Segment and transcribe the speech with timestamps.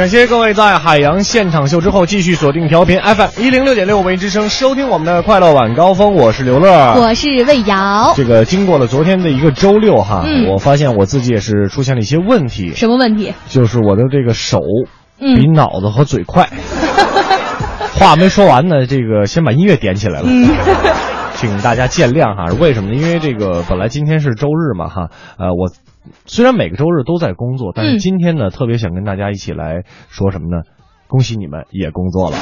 [0.00, 6.14] 感谢各位在海洋现场秀之后继续锁定调频 FM 一零六点六文艺之声，收听我们的快乐晚高峰。
[6.14, 8.14] 我是刘乐，我是魏瑶。
[8.16, 13.34] 这个经过了昨天的一个周六哈，嗯我发现我自己也是出现了一些问题，什么问题？
[13.50, 14.60] 就是我的这个手
[15.18, 16.48] 嗯比脑子和嘴快。
[18.00, 20.26] 话没说完呢，这个先把音乐点起来了。
[20.30, 20.48] 嗯
[21.34, 22.96] 请大家见谅哈，为什么呢？
[22.96, 25.08] 因为这个本来今天是周日嘛哈，
[25.38, 25.70] 呃，我
[26.26, 30.62] 虽然每个周日都在工作，但是嗯今天呢，特别想跟大家一起来说什么呢？
[31.08, 32.36] 恭喜你们也工作了，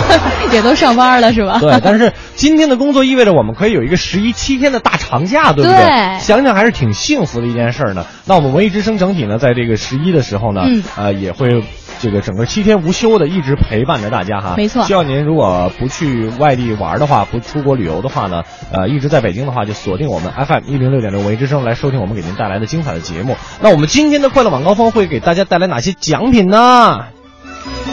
[0.50, 1.58] 也都上班了是吧？
[1.60, 1.78] 对。
[1.84, 5.76] 但是今天的工作意味着我们可以有一个十一七天的大长假，对不对？
[5.76, 8.06] 对想想还是挺幸福的一件事儿呢。
[8.26, 11.62] 那我们文艺之声整体呢，在这个十一的时候呢，嗯呃，也会
[12.04, 14.54] 这个整个七天无休的一直陪伴着大家哈。
[14.58, 23.36] 没错希望您如果不去外地玩的话，不出国旅游的话呢，呃，一直在北京的话，就锁定我们 FM 一零六点六文艺之声来收听我们给您带来的精彩的节目。
[23.62, 27.06] 那我们今天的快乐晚高峰会给大家带来哪些奖品呢？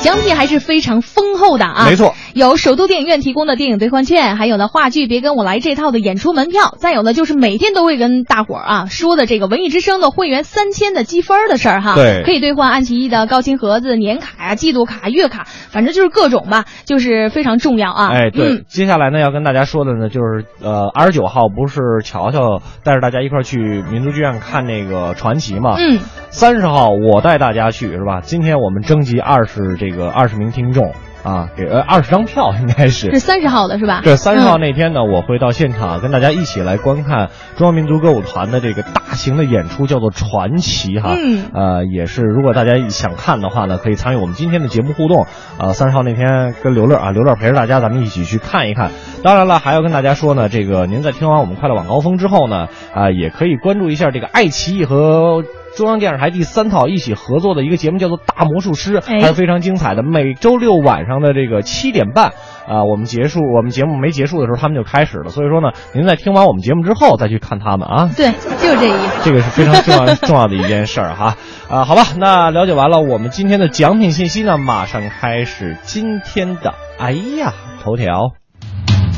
[0.02, 1.85] 奖品还是非常丰厚的啊！
[1.85, 11.95] 没错，有首都电影院提供的电影兑换券，还有呢话剧《别跟我来》这套的演出门票，再有呢就是每天都会跟大伙儿啊说的这个文艺之声的会员三千的积分的事儿哈。
[11.95, 18.09] 对可以兑换爱奇艺的高清盒子、年卡呀、季度卡、月卡，反正就是各种吧，就是非常重要啊。
[18.09, 23.59] 哎，对，嗯接下来呢要跟大家说的呢，就是呃，二十九号不是乔乔带着大家一块儿去
[23.91, 25.75] 民族剧院看那个传奇嘛？
[25.77, 28.22] 嗯，三十号我带大家去是吧？
[28.23, 33.20] 今天我们征集二十这个二十名听众啊，给呃二十张票应该是是。
[33.20, 34.02] 三十号的是吧？
[34.03, 41.16] 对，三十号嗯那天呢，我会到现场跟大家一起来观看中央民族歌舞团的这个大型的演出，叫做《传奇》哈。
[41.16, 45.28] 嗯呃，也是如果大家想看的话呢，可以参与我们今天的节目互动。
[45.59, 48.89] 啊，三十号那天跟刘乐啊，刘乐陪着大家，咱们一起去看一看。
[49.23, 55.44] 当然了，还要跟大家说呢，这个您在听完我们快乐晚高峰之后呢，啊，也可以关注一下这个爱奇艺和。
[55.75, 60.03] 中央电视台第三套一起合作的一个节目叫做《大魔术师》，哎还是非常精彩的。
[60.03, 62.34] 每周六晚上的这个七点半，
[62.68, 65.29] 啊，我们结束我们节目没结束的时候，他们就开始了。
[65.29, 68.09] 所以说呢，您在听完我们节目之后再去看他们啊。
[68.16, 68.31] 对，
[68.62, 69.23] 就是这意思。
[69.23, 71.38] 这个是非常重要重要的一件事儿哈，
[71.69, 77.53] 啊，好吧，那了解完了，我们今天的奖品信息呢，马上开始今天的哎呀
[77.84, 78.34] 头条。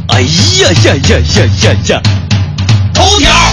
[0.09, 0.27] 哎呀
[0.85, 2.01] 呀呀呀呀呀！
[2.94, 3.52] 头条。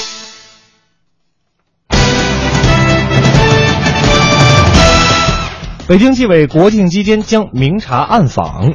[5.91, 8.75] 北京纪委国庆期间将明察暗访。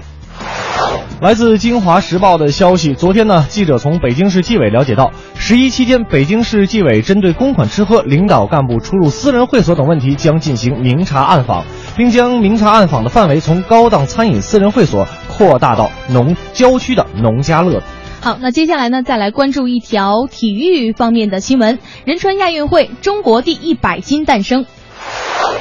[1.22, 11.64] 来自《京华时报》的消息，昨天呢，记者从北京市纪委了解到，十一期间，北京市纪委针对公款吃喝、领导干部出入私人会所等问题，将进行明察暗访，
[11.96, 17.82] 并将明察暗访的范围从高档餐饮私人会所扩大到农郊区的农家乐。
[18.20, 24.66] 好，那接下来呢，再来关注一条体育方面的新闻：仁川亚运会，中国第一百金诞生。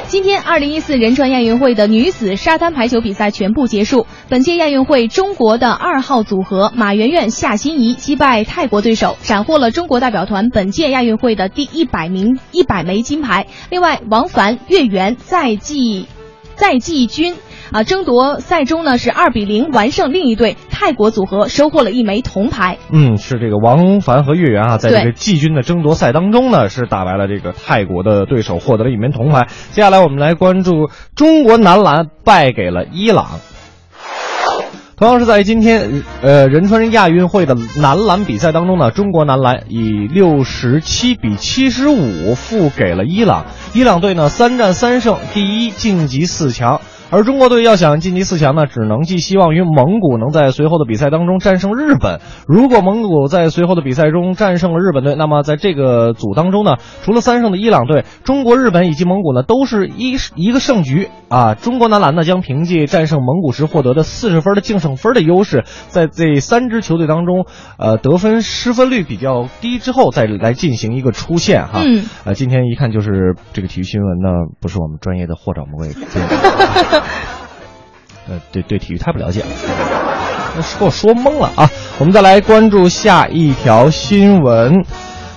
[0.07, 4.07] 今天，二零一四仁川亚运会的女子沙滩排球比赛全部结束。
[4.29, 13.47] 本届亚运会，中国的二号组合马媛媛、夏欣怡击败泰国对手，斩获了中国代表团本届亚运会的第一百名一百枚金牌。
[13.71, 16.07] 另外，王凡、岳源再继
[16.55, 17.35] 再继军。
[17.75, 22.79] 啊，争夺赛中呢是二比零完胜另一队泰国组合，收获了一枚铜牌。
[22.93, 29.49] 嗯，是这个王凡和岳源啊，在这个季军的争夺赛当中呢，是打败了这个泰国的对手，获得了一枚铜牌。
[29.73, 33.41] 接下来我们来关注中国男篮败给了伊朗。
[34.97, 43.47] 同样是在今天，呃，仁川亚运会的男篮比赛当中呢，中国男篮以六十七比七十五负给了伊朗。
[43.75, 46.81] 伊朗队呢三战三胜，第一晋级四强。
[47.15, 52.21] 而中国队要想晋级四强呢，只能寄希望于蒙古能在随后的比赛当中战胜日本。
[52.49, 61.55] 如果蒙古在随后的比赛中战胜了日本队，那么在这个组当中呢，除了三胜的伊朗队，中国、日本以及蒙古呢都是一一个胜局啊。
[61.55, 67.47] 中国男篮呢将凭借战胜蒙古时获得的四十分的净胜分的优势，在这三支球队当中，
[67.79, 71.81] 呃，得分失分率比较低之后再来进行一个出线哈。
[71.87, 75.91] 嗯，呃，今天一看就是这个体育新闻呢，不是我们专业的霍掌柜。
[78.29, 79.47] 呃，对对，体育太不了解了，
[80.57, 81.71] 那是给我说懵了啊！
[81.99, 84.87] 我们再来关注下一条新闻，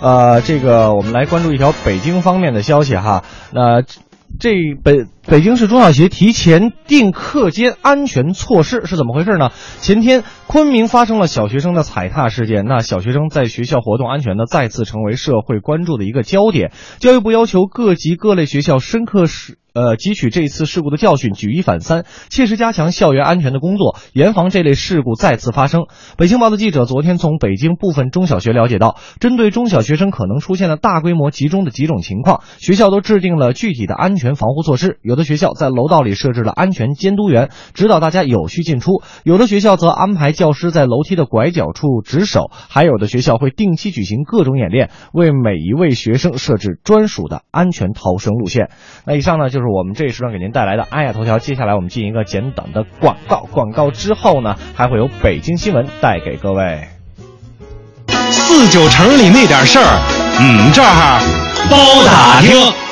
[0.01, 3.23] 呃，这个我们来关注一条北京方面的消息哈。
[3.51, 3.81] 那、
[4.39, 4.51] 这
[4.83, 9.51] 本北京市中小学提前定课间安全措施是怎么回事呢？
[9.81, 16.71] 前天昆明发生了小学生的踩踏事件，那小学生在学校活动安全呢，再次成为社会关注的一个焦点。
[16.99, 25.83] 教育部要求各级各类学校深刻是呃，汲取这次事故的教训，举一反三，切实加强校园安全的工作，严防这类事故再次发生。
[26.17, 34.97] 北京报的记者昨天从北京部分中小学了解到，针对中小学生可能出现的大规模集中的几种情况，学校都制定了具体的安全防护措施。
[35.03, 48.69] 有的学校在楼道里设置了安全监督员，指导大家有序进出；有的学校则安排教师在楼梯的拐角处值守；还有的学校会定期举行各种演练，为每一位学生设置专属的安全逃生路线。
[49.05, 51.39] 那以上呢，就是我们这一时段给您带来的安雅头条。
[51.39, 56.87] 接下来我们进一个简短的广告，广告之后呢，还会有北京新闻带给各位。
[58.29, 59.99] 四九城里那点事儿，
[60.39, 61.19] 嗯，这儿
[61.69, 62.86] 包打听。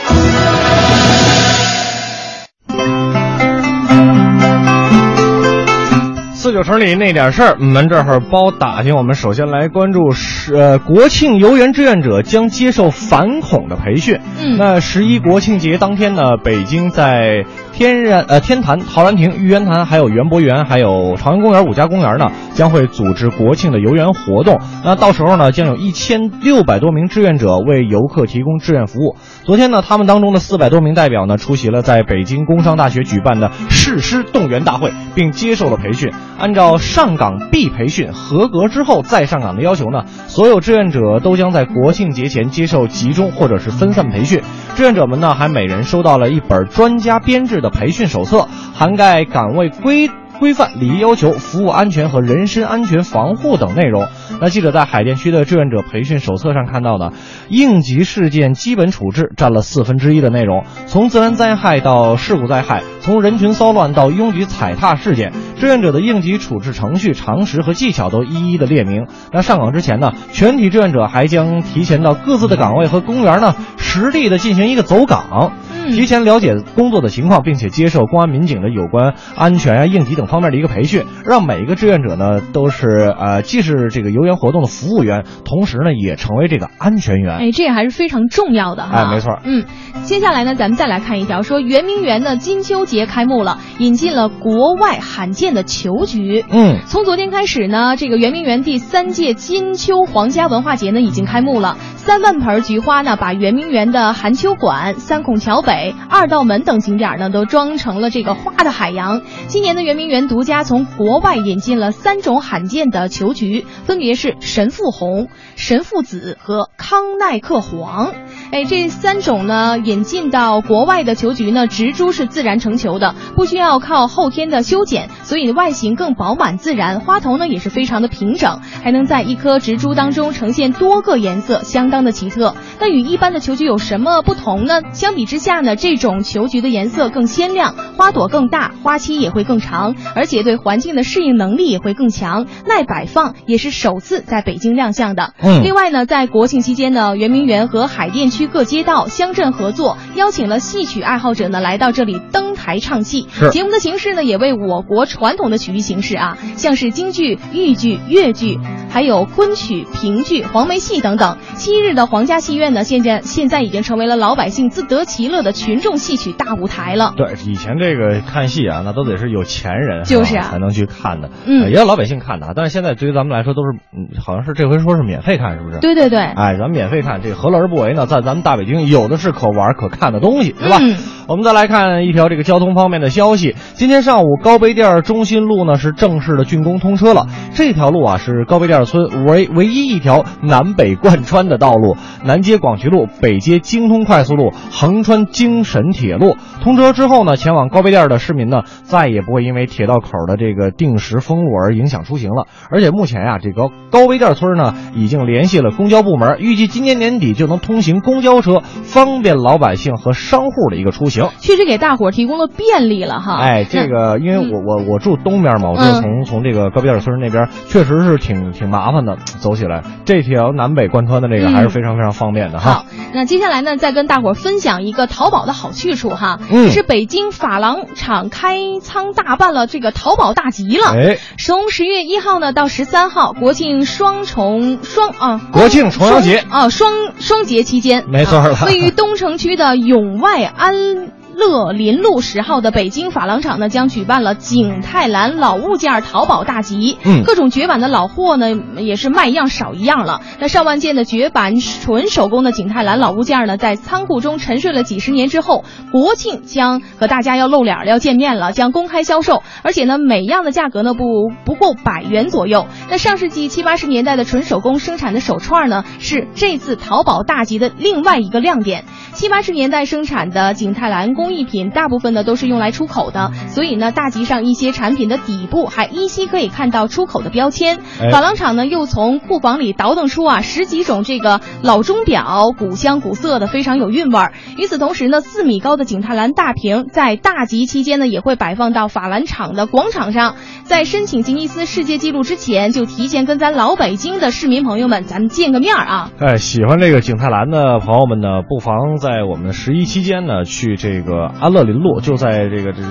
[6.55, 8.95] 九城里那点事儿，我们这会儿包打听。
[8.95, 14.21] 我们首先来关注是呃国庆游园志愿者将接受反恐的培训。
[14.39, 17.43] 嗯那十一国庆节当天呢，北京在
[17.75, 24.61] 天然呃天坛、陶然亭、玉渊潭，还有园博园，还有朝阳公园、五家公园呢，将会组织国庆的游园活动。
[24.85, 29.17] 那到时候呢，将有一千六百多名志愿者为游客提供志愿服务。
[29.43, 36.13] 昨天呢，他们当中的四百多名代表呢，出席了在北京工商大学举办的誓师动员大会，并接受了培训。
[36.39, 44.41] 按照上岗必培训，合格之后再上岗的要求呢，所有志愿者都将在国庆节前接受集中或者是分散培训。
[44.75, 50.11] 志愿者们呢，还每人收到了一本专家编制的的培训手册，涵盖岗位规。
[50.37, 54.05] 规范、礼仪要求、服务安全和人身安全防护等内容。
[54.41, 57.13] 那记者在海淀区的志愿者培训手册上看到的，
[57.47, 69.07] 应急事件基本处置占了四分之一的内容，从自然灾害到事故灾害，从人群骚乱到拥挤踩踏事件，志愿者的应急处置程序、常识和技巧都一一的列明。
[69.31, 75.53] 那上岗之前呢，全体志愿者还将提前到各自的岗位和公园呢，实地的进行一个走岗。
[75.91, 87.37] 提前了解工作的情况，并且接受公安民警的有关安全啊、应急等方面的一个培训，让每一个志愿者呢都是呃，既是这个游园活动的服务员，同时呢也成为这个安全员。
[87.37, 89.03] 哎，这也还是非常重要的哈。
[89.03, 89.65] 哎没错嗯，
[90.03, 96.43] 接下来呢，咱们再来看一条，说圆明园的金秋节开幕了，引进了国外罕见的球菊。
[96.49, 101.77] 嗯，从昨天开始呢，这个圆明园第三届金秋皇家文化节呢已经开幕了。
[101.95, 109.21] 三万盆菊花呢，把圆明园的寒秋馆、三孔桥北、北二道门等景点呢都装成了这个花的海洋。
[109.47, 115.27] 今年的圆明园独家从国外引进了三种罕见的球菊，分别是神父红、
[115.57, 118.13] 神父紫和康奈克黄。
[118.53, 132.55] 哎，这三种呢引进到国外的球菊呢，植株是自然成球的，不需要靠后天的修剪，所以外形更饱满自然，花头呢也是非常的平整，还能在一颗植株当中呈现多个颜色，相当的奇特。
[132.79, 134.81] 那与一般的球菊有什么不同呢？
[134.93, 145.33] 相比之下，这种球菊的颜色更鲜亮，花朵更大，花期也会更长，而且对环境的适应能力也会更强，耐摆放，也是首次在北京亮相的。
[145.41, 153.27] 嗯另外呢，在国庆期间呢，圆明园和海淀区各街道、乡镇合作，邀请了戏曲爱好者呢来到这里登台唱戏。
[153.31, 158.59] 是节目的形式呢，也为我国传统的曲艺形式啊，像是京剧、豫剧、越剧，
[158.89, 161.37] 还有昆曲、评剧、黄梅戏等等。
[161.55, 167.13] 昔日的皇家戏院呢，现在现在已经成为了老百姓自得其乐的群众戏曲大舞台了。
[167.17, 175.79] 对，以前这个看戏啊，那都得是有钱人就是啊才能去看的，嗯呃也有老百姓看的啊，但是现在对于咱们来说都是，嗯，好像是这回说是免费看，是不是？
[175.79, 178.05] 对对对，哎，咱们免费看，这个何乐而不为呢？
[178.05, 180.77] 在咱们大北京有的是可玩可看的东西，是吧？
[180.81, 180.95] 嗯
[181.27, 183.55] 我们再来看一条这个交通方面的消息。
[183.73, 187.25] 今天上午，高碑店中心路呢是正式的竣工通车了。
[187.55, 196.35] 这条路啊是高碑店村唯唯一一条南北贯穿的道路，南接广渠路，北接京通快速路，横穿京沈铁路。
[196.61, 202.47] 通车之后呢，前往高碑店的市民呢再也不会因为铁道口的这个定时封路而影响出行了。
[202.69, 211.29] 而且目前呀、这个高碑店村呢已经联系了公交部门，预计今年年底就能通行公交车，方便老百姓和商户的一个出行。
[211.39, 213.37] 确实给大伙儿提供了便利了哈。
[213.37, 222.71] 哎，这个因为我我我住东边嘛，我就嗯从从这个高碑店村那边，确实是挺挺麻烦的，走起来这条南北贯穿的这个嗯还是非常非常方便的哈。
[222.71, 226.39] 好，那接下来呢，再跟大伙儿分享一个淘宝的好去处哈。
[226.49, 230.93] 嗯是北京珐琅厂开仓大办了这个淘宝大集了。
[230.95, 241.11] 哎，从十月一号呢到十三号，国庆双重双啊，国庆重阳节啊双双节期间，没错了啊位于东城区的永外安。
[241.35, 246.97] 乐林路十号的北京珐琅厂呢，将举办了景泰蓝老物件淘宝大集。
[247.03, 248.47] 嗯各种绝版的老货呢，
[248.79, 250.21] 也是卖一样少一样了。
[250.39, 259.43] 那上万件的绝版纯手工的景泰蓝老物件呢，在仓库中沉睡了几十年之后，国庆将和大家要露脸了，要见面了，将公开销售。
[259.63, 262.67] 而且呢，每样的价格呢不不过百元左右。
[262.89, 268.85] 那上世纪七八十年代的纯手工生产的手串呢，是这次淘宝大集的另外一个亮点。
[269.13, 277.79] 七八十年代生产的景泰蓝工工艺品大部分呢都是用来出口的，所以呢，大集上一些产品的底部还依稀可以看到出口的标签。
[277.99, 284.33] 哎珐琅厂呢又从库房里倒腾出啊十几种这个老钟表，古香古色的，非常有韵味儿。
[284.59, 290.35] 与此同时呢，四米高的景泰蓝大瓶在大集期间呢也会摆放到珐琅厂的广场上。
[290.63, 296.11] 在申请吉尼斯世界纪录之前，就提前跟咱老北京的市民朋友们咱们见个面儿啊。
[296.19, 302.81] 哎，喜欢这个景泰蓝的朋友们呢，不妨在我们十一期间呢，去这个安乐林路，就在这个这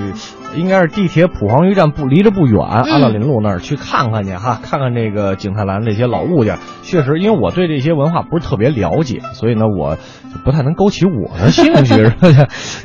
[0.56, 6.58] 应该是地铁普黄榆站不离着不远，安乐林路那儿去看看去哈，看看这个景泰蓝这些老物件。
[6.82, 9.96] 确实，因为我对这些文化不是特别了解，所以呢，我
[10.44, 12.12] 不太能勾起我的兴趣。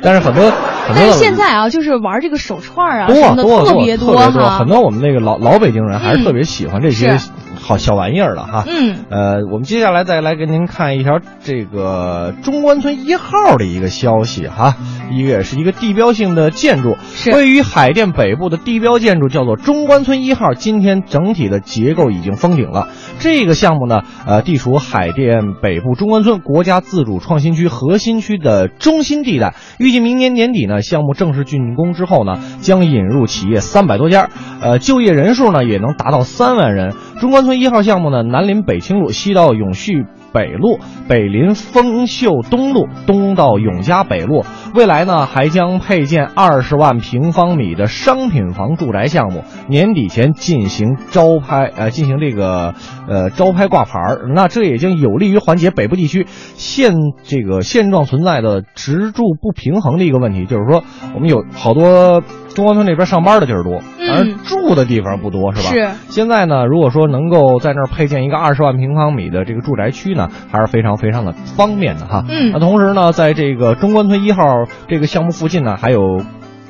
[0.02, 7.18] 但是很多很多但是现在啊，就是玩这个手串啊多什么的特别多特别多，很多我们那个老老北京人还是特别喜欢这些
[7.62, 8.64] 好小玩意儿了哈。
[8.66, 14.76] 嗯，呃，我们接下来再来给您看一条这个中关村一号的一个消息哈，
[15.10, 22.88] 一个也是一个地标性的建筑，是位于海淀北部的地标建筑叫做中关村一号，今天整体的结构已经封顶了。
[23.18, 34.30] 这个项目呢，呃，地处海淀北部中关村国家自主创新区核心区的中心地带，预计明年年底呢，项目正式竣工之后呢，将引入企业三百多家，
[34.62, 36.94] 呃，就业人数呢也能达到三万人。
[37.20, 40.78] 中关村一号项目呢，南临北清路，西到永续北路，
[41.08, 44.44] 北临丰秀东路，东到永嘉北路。
[44.74, 52.74] 未来呢，还将配建二十万平方米的商品房住宅项目，年底前进行招拍，呃，进行这个
[53.08, 54.28] 呃招拍挂牌儿。
[54.34, 56.92] 那这也将有利于缓解北部地区现
[57.24, 62.22] 这个现状存在的职住不平衡的一个问题，就是说我们有好多
[62.60, 65.70] 中关村那边上班的地儿多，而嗯住的地方不多，是吧？
[65.70, 72.24] 是现在呢，如果说能够在那儿配建一个二十万平方米的这个住宅区呢，还是非常非常的方便的哈。
[72.28, 74.42] 嗯那同时呢，在这个中关村一号
[74.88, 76.22] 这个项目附近呢，还有。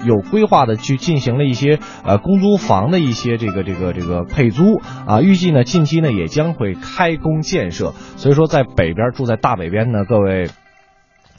[0.03, 10.49] 有规划的去进行了一些呃公租房的一些这个这个这个配租啊，预计呢近期呢也将会开工建设，所以说在北边住在大北边呢，各位，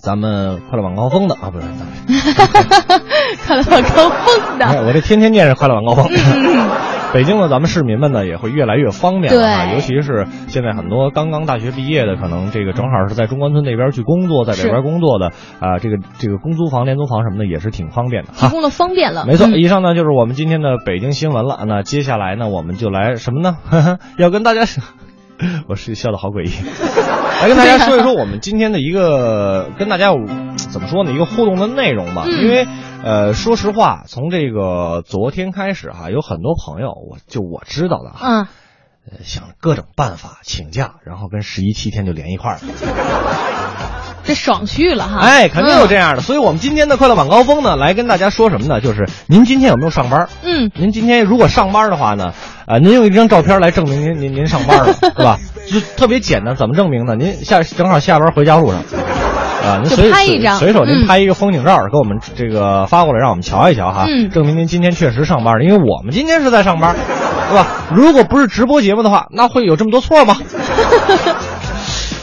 [0.01, 1.67] 咱们快乐晚高峰的啊不是，
[3.46, 4.65] 快乐晚高峰的。
[4.65, 6.10] 哎我这天天念着快乐晚高峰。
[7.13, 15.27] 北京的咱们市民们呢，也会越来越方便了啊，尤其是现在很多刚刚大学毕业的，可能这个正好是在中关村那边去工作，在北边工作的
[15.60, 18.48] 啊、这个这个公租房、廉租房什么的也是挺方便的哈。
[18.48, 21.60] 提供的方便了，没错，嗯以上呢就是我们今天的北京新闻了。
[21.67, 23.58] 那接下来呢，我们就来什么呢？
[24.17, 24.62] 要跟大家，
[25.67, 26.51] 我是笑的好诡异，
[27.41, 32.24] 来跟大家说一说我们今天的一个跟大家有怎么说呢，一个互动的内容吧。
[32.25, 32.41] 嗯。
[32.43, 32.67] 因为
[33.03, 38.48] 呃，说实话，从这个昨天开始哈、有很多朋友，我就我知道的哈、嗯，
[39.10, 42.62] 呃想各种办法请假，然后跟十一七天就连一块儿了。
[44.24, 45.20] 这爽去了哈。
[45.20, 46.10] 哎，肯定有这样。
[46.10, 46.22] 样的。
[46.22, 48.79] 所以我们今天的快乐晚高峰呢，来跟大家说什么呢？
[48.79, 50.29] 就是您今天有没有上班？
[50.43, 52.34] 嗯，您今天如果上班的话呢，
[52.67, 55.39] 啊、您用一张照片来证明您您您上班了，是吧？
[55.72, 57.15] 就特别简单，怎么证明呢？
[57.15, 58.81] 您下正好下班回家路上，
[59.63, 66.96] 啊，您就随拍一张随手您嗯拍一个风景照，给我们这个发过来，让我们瞧一瞧哈，嗯证明您今天确实上班了，因为我们今天是在上班，
[67.51, 67.67] 对吧？
[67.93, 70.38] 如果不是直播节目的话，那会有这么多错吗？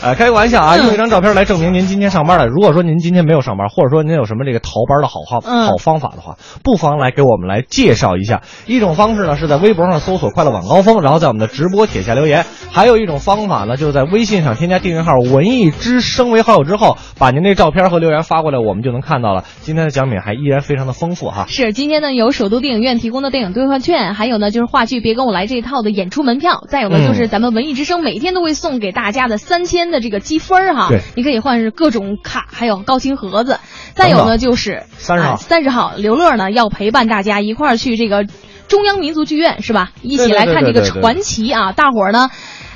[0.01, 2.47] 呃，开个玩笑啊，嗯用一张照片来证明您今天上班了。
[2.47, 8.43] 如果说您今天没有上班，或者说您有什么这个逃班的好方、嗯好方法的话，不妨来给我们来介绍一下。
[8.67, 19.43] 一种方式呢是在微博上搜索“快乐晚高峰”，然后在我们的直播帖下留言；还有一种方法呢，就是在微信上添加订阅号“文艺之声”为好友之后，把您这照片和留言发过来，我们就能看到了。
[19.63, 21.47] 今天的奖品还依然非常的丰富哈。
[21.49, 33.59] 是今天呢有首都电影院提供的电影兑换券，还有呢就是话剧《别跟我来》这一套的演出门票，再有呢嗯就是咱们文艺之声每天都会送给大家的三千的这个积分儿哈，对你可以换是各种卡，还有高清盒子，
[33.95, 38.25] 再有呢就是三十号三十号刘乐呢要陪伴大家一块儿去这个
[38.69, 39.91] 中央民族剧院是吧？
[40.03, 42.29] 一起来看这个传奇啊，大伙儿呢，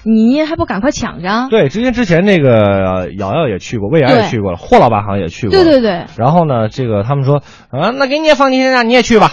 [0.04, 1.48] 你还不赶快抢着？
[1.50, 5.56] 对，之前之前那个呃瑶瑶也去过，魏瑶也去过了，霍老板好像也去过。
[5.56, 9.32] 对对对，然后呢，这个他们说，啊，那给你也放几天假，你也去吧。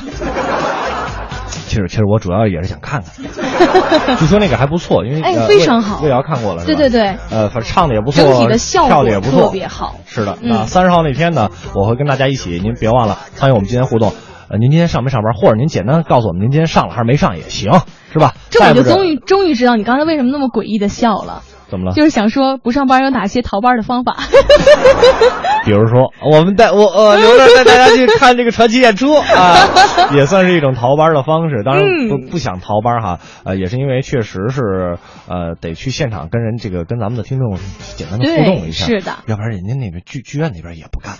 [1.70, 9.96] 其实，其实我主要也是想看看， 据说那个还不错，因为哎呃非常好魏魏瑶看过了，对对对，呃，反正唱的也不错，整体的效果跳的也不错，特别好。
[10.06, 14.12] 是的，嗯那三十号那天呢，我会跟大家一起，您别忘了参与我们今天互动。
[14.52, 17.72] 呃，您今天上没上班，或者您简单告诉我们您今天上了还是没上也行，
[18.12, 18.34] 是吧？
[18.50, 21.44] 这我就终于终于知道你刚才为什么那么诡异的笑了。
[21.70, 21.94] 怎么了？
[21.94, 24.18] 就是想说不上班有哪些逃班的方法？
[25.66, 29.56] 比如说，我们带我呃 留着带大家去看这个传奇演出 啊，
[30.16, 31.64] 也算是一种逃班的方式。
[31.64, 34.98] 当然不不想逃班哈，呃，也是因为确实是
[35.28, 37.58] 呃得去现场跟人这个跟咱们的听众
[37.96, 41.18] 简单的互动一下，是的，要不然人家那个剧剧院那边也不干。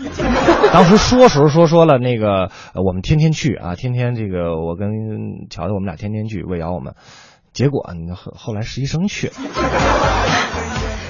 [0.74, 4.90] 当时说时候说说了那个我们天天去啊，天天这个我跟
[5.50, 6.94] 乔乔我们俩天天去魏瑶我们，
[7.54, 7.84] 结果
[8.16, 9.34] 后后来实习生去了。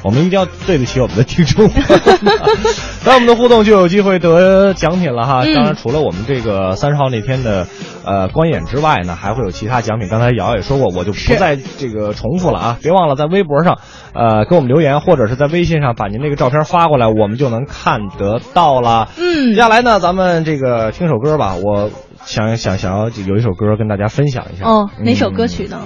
[0.02, 1.68] 我们一定要对得起我们的听众，
[3.06, 5.44] 那我们的互动就有机会得奖品了哈。
[5.44, 7.68] 当然，除了我们这个三十号那天的
[8.06, 10.08] 呃观演之外呢，还会有其他奖品。
[10.08, 12.78] 刚才瑶瑶也说过，我就不再这个重复了啊。
[12.82, 13.78] 别忘了在微博上
[14.14, 19.10] 呃给我们留言，或者是在微信上把您那个照片发过来，我们就能看得到了。
[19.18, 21.56] 嗯，接下来呢，咱们这个听首歌吧。
[21.56, 21.90] 我
[22.24, 24.64] 想想想要有一首歌跟大家分享一下。
[24.64, 25.84] 哦，哪首歌曲呢？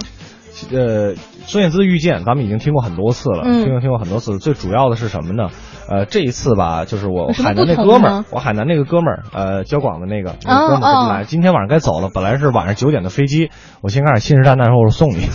[0.70, 1.14] 呃，
[1.46, 4.38] 孙燕姿《遇见》，咱们已经听过很多次了，听过听过很多次。
[4.38, 5.50] 最主要的是什么呢？
[5.88, 12.10] 呃，这一次吧，就是我海南那哥们儿，我海南那个哥们儿，呃，交广的那个那哥们儿来，今天晚上该走了。
[12.12, 13.50] 本来是晚上九点的飞机，
[13.82, 15.26] 我先开始信誓旦旦说我送你，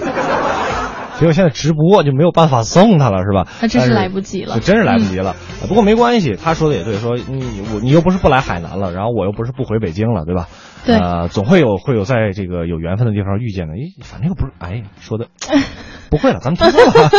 [1.19, 3.45] 结果现在直播就没有办法送他了，是吧？
[3.61, 5.35] 那真是来不及了，真是来不及了。
[5.67, 10.47] 不过没关系，他说的也对，说你我你又不是不来海南了，然后我又不是不回北京了，对吧？
[10.85, 13.73] 对，呃，总会有会有在这个有缘分的地方遇见的。
[13.73, 15.27] 咦，反正又不是，哎，说的
[16.09, 17.09] 不会了，咱们听错了。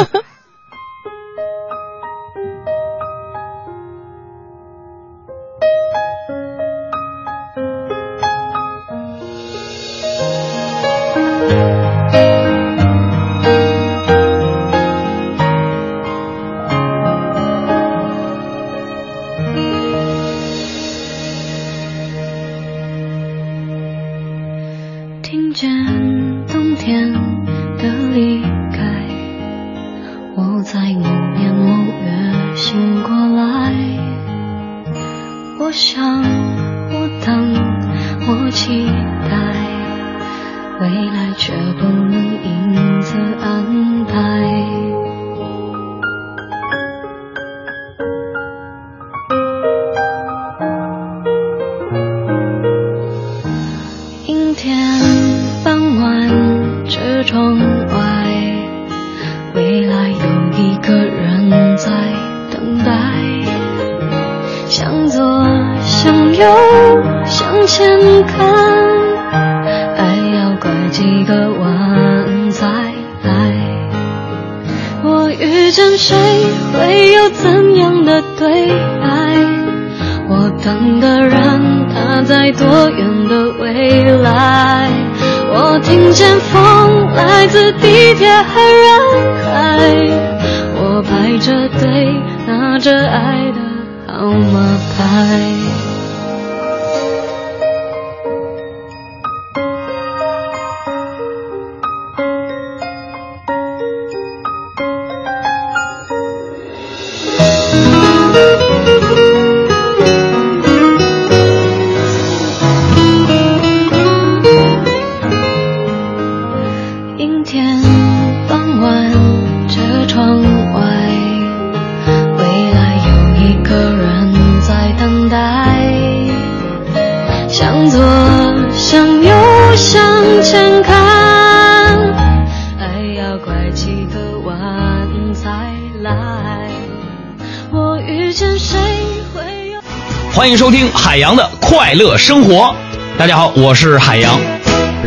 [141.10, 142.72] 海洋的快乐生活。
[143.18, 144.40] 大家好，我是海洋。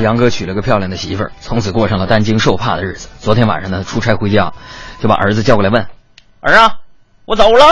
[0.02, 3.08] 杨哥娶了个漂亮的媳妇儿，从此过上了担惊受怕的日子。
[3.22, 4.52] 昨天晚上呢，出差回家，
[5.00, 5.88] 就把儿子叫过来问
[6.44, 6.80] ：“儿啊，
[7.24, 7.64] 我走了，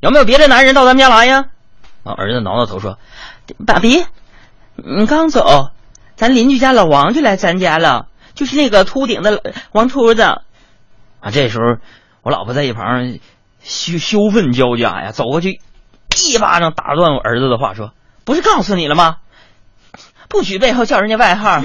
[0.00, 1.44] 有没有别的男人到咱们家来呀？”
[2.02, 2.98] 啊，儿子挠挠头说
[3.64, 4.04] ：“爸比，
[4.74, 5.70] 你刚走，
[6.16, 10.22] 咱邻居家老王就来咱家了，就是那个秃顶的王秃子。”
[11.22, 11.76] 啊，这时候
[12.24, 13.18] 我老婆在一旁
[13.62, 15.60] 羞羞愤交加呀，走过去。
[16.16, 17.92] 一巴掌打断我儿子的话，说
[18.24, 19.16] ：“不是告诉你了吗？
[20.28, 21.60] 不许背后叫人家外号。”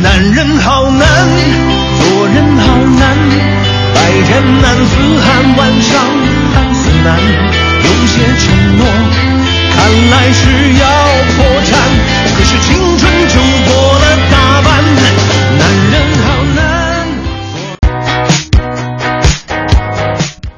[0.00, 1.08] 男人好难，
[1.98, 3.16] 做人好难，
[3.94, 6.06] 白天男子汉，晚上
[6.54, 7.18] 男子难。
[7.82, 8.86] 有些承诺，
[9.74, 9.76] 看
[10.10, 10.86] 来是要
[11.34, 11.72] 破产，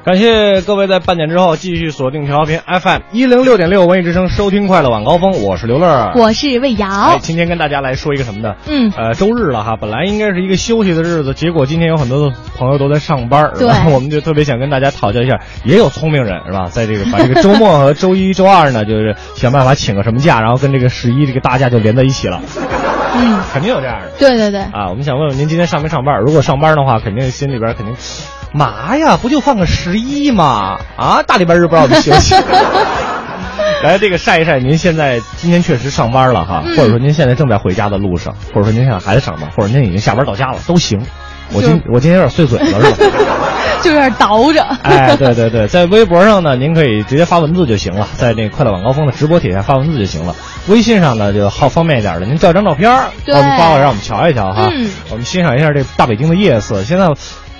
[0.02, 6.88] 感谢各位在半点之后继续锁定调频 FM 一零六点六文艺之声，收听快乐晚高峰，我是刘乐，我是魏瑶。
[6.88, 8.54] 哎，今天跟大家来说一个什么呢？
[8.66, 22.40] 嗯呃，周日了哈，本来应该是一个休息的日子，结果今天有很多的朋友都在上班，对然后我们就特别想跟大家讨教一下，也有聪明人是吧，在这个把这个 周末和周一周二呢，就是想办法请个什么假，然后跟这个十一这个大假就连在一起了，
[23.16, 24.10] 嗯，肯定有这样的。
[24.18, 26.18] 对对对，啊，我们想问问您今天上没上班？
[26.20, 27.94] 如果上班的话，肯定心里边肯定，
[28.52, 30.78] 嘛呀，不就放个十一吗？
[30.96, 32.34] 啊，大礼拜日不让我们休息。
[33.82, 41.00] 来，这个晒一晒，您现在今天确实上班了哈，嗯或者说您现在正在回家的路上，或者说您现在还在上班，或者您已经下班到家了，都行。
[41.52, 43.10] 我今我今天有点碎嘴了，是吧？
[43.82, 44.62] 就有点倒着。
[44.82, 50.36] 哎，对对对，在微博上呢，您可以直接发文字就行了，在那个快乐晚高峰的直播帖下发文字就行了。
[50.68, 56.84] 微信上呢就好方便一点的，您照张照片儿，我们发过来让我们瞧一瞧哈，嗯我们欣赏一下这大北京的夜色。
[56.84, 57.08] 现在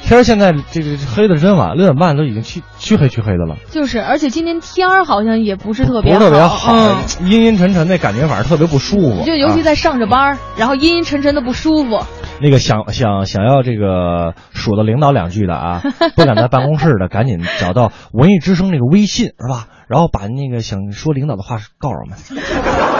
[0.02, 6.96] 天儿现在这个黑的真晚，六点半都已经黢黢黑黢黑的了，就是，而且今天天儿好像也不是特别不是特别好，嗯，
[7.30, 9.20] 阴阴沉沉的感觉，反正特别不舒服。
[9.20, 12.00] 啊就尤其在上着班儿，然后阴阴沉沉的不舒服。
[12.42, 15.82] 那个想想想要这个数到领导两句的啊，
[16.16, 19.66] 不敢在办公室的，赶紧找到文艺之声那个微信是吧？
[19.88, 22.16] 然后把那个想说领导的话告诉我们。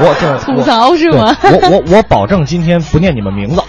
[0.02, 3.62] 我这吐槽是吗我我我保证今天不念你们名字。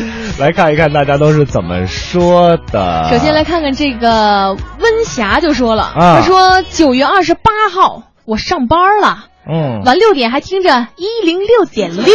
[0.38, 3.08] 来看一看大家都是怎么说的。
[3.10, 12.14] 首先来看看这个温霞就说了，啊他说九月二十八号我上班了，嗯，晚六点还听着一零六点六。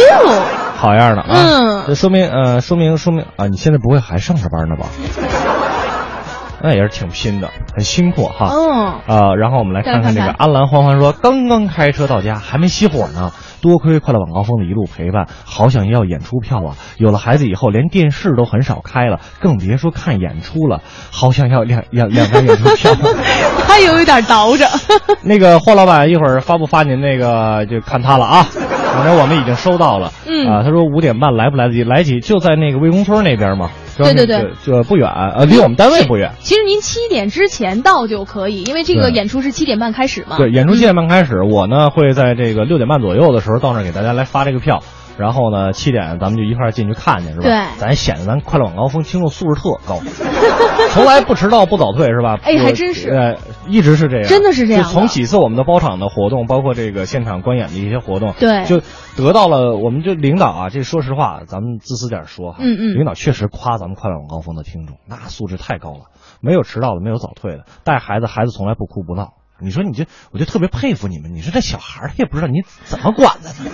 [0.76, 1.28] 好样的啊！
[1.34, 4.86] 嗯这说明呃，说明说明啊，你现在不会还上着班呢吧？
[6.62, 8.50] 那也是挺拼的，很辛苦哈。
[8.52, 13.32] 嗯，啊，然后我们来看看这个安澜欢欢说，刚刚开车到家，还没熄火呢。
[13.60, 16.76] 多亏快乐晚高峰的一路陪伴，好想要演出票啊！
[16.96, 20.80] 有了孩子以后，连电视都很少开了，更别说看演出了。
[21.10, 22.92] 好想要两两两张演出票。
[23.66, 24.66] 他有一点倒着。
[25.22, 28.46] 那个霍老板一会儿发不发您那个就看他了啊。
[28.94, 30.12] 反正我们已经收到了。
[30.26, 31.84] 嗯啊，他说五点半来不来得及？
[31.84, 33.70] 来得及，就在那个魏公村那边嘛。
[33.96, 36.30] 对对对，就不远，呃，离我们单位不远。
[36.38, 40.36] 其实您七点之前到就可以，因为这个演出是七点半开始嘛。
[40.36, 44.84] 对，演出七点半开始，我呢会在这个六点半左右的时候到那儿给大家来发这个票。
[45.18, 47.42] 然后呢，七点咱们就一块儿进去看去，是吧？
[47.42, 50.00] 对咱显得咱快乐晚高峰听众素质特高，
[50.94, 52.38] 从来不迟到不早退，是吧？
[52.42, 58.80] 哎还真是呃，一直是这样，真的是这样就从几次我们的包场的活动，包括这个现场观演的一些活动，对就
[59.16, 66.04] 得到了，我们就领导啊，这说实话，咱们自私点说哈，嗯嗯领导确实夸咱们快乐晚高峰的听众，那素质太高了，
[66.40, 69.34] 没有迟到的，没有早退的，带孩子孩子从来不哭不闹。
[69.60, 71.34] 你说你这，我就特别佩服你们。
[71.34, 73.70] 你说这小孩儿他也不知道你怎么管的呢，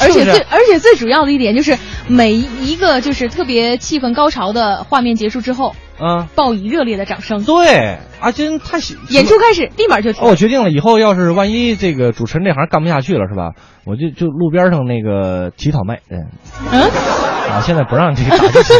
[0.00, 1.76] 而且最而且最主要的一点就是，
[2.08, 7.44] 每一个就是特别气氛高潮的画面结束之后，嗯，报以热烈的掌声。
[7.44, 10.24] 对，阿军太喜演出开始，立马就停。
[10.24, 13.52] 哦，我决定了，以后要是万一这个主持人这行干不下去了，是吧？
[13.84, 16.26] 我就就路边上那个乞讨妹，嗯，
[16.72, 18.74] 嗯，啊，现在不让这个打击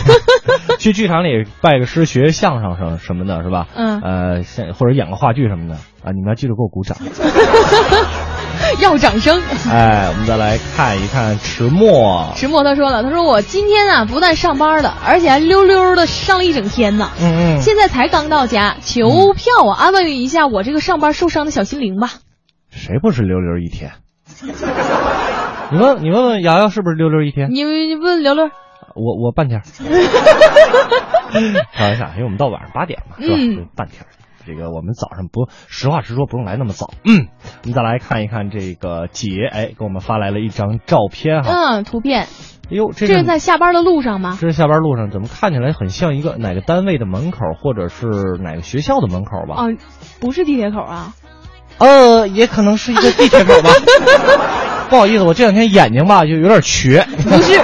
[0.79, 3.67] 去剧场里拜个师、学相声什什么的，是吧？
[3.75, 6.97] 嗯呃，现或者演个话剧什么的啊，你们要记住给我鼓掌。
[8.81, 9.41] 要掌声。
[9.71, 17.11] 哎，我们再来看一看迟墨，迟墨他说了，他说我今天啊不但上班了，而且还溜溜的上了一整天呢。
[17.21, 22.11] 嗯嗯，现在才刚到家，求票啊，安慰一下我这个上班受伤的小心灵吧。
[22.71, 23.93] 谁不是溜溜一天？
[25.71, 27.49] 你问你问问瑶瑶是不是溜溜一天？
[27.51, 28.51] 你你问刘乐，
[28.95, 29.63] 我我半天，
[31.73, 33.35] 开玩笑，因为我们到晚上八点嘛，是吧？
[33.39, 34.07] 嗯半天儿。
[34.47, 36.91] 这个我们早上不，实话实说，不用来那么早。
[37.05, 37.29] 嗯，
[37.63, 41.51] 我们再来看一看这个姐，哎，给我们发来了一张照片哈。
[41.53, 42.29] 嗯，图片，哎
[42.71, 44.37] 呦，这这是在下班的路上吗？
[44.41, 49.63] 这是下班路上，怎么看起来很像一个哪个单位的门口，或者是哪个学校的门口吧？
[49.63, 49.75] 哦，
[50.21, 51.15] 不是地铁口啊。
[51.79, 53.71] 呃，也可能是一个地铁口吧。
[54.91, 57.05] 不好意思，我这两天眼睛吧就有点瘸。
[57.25, 57.61] 不是，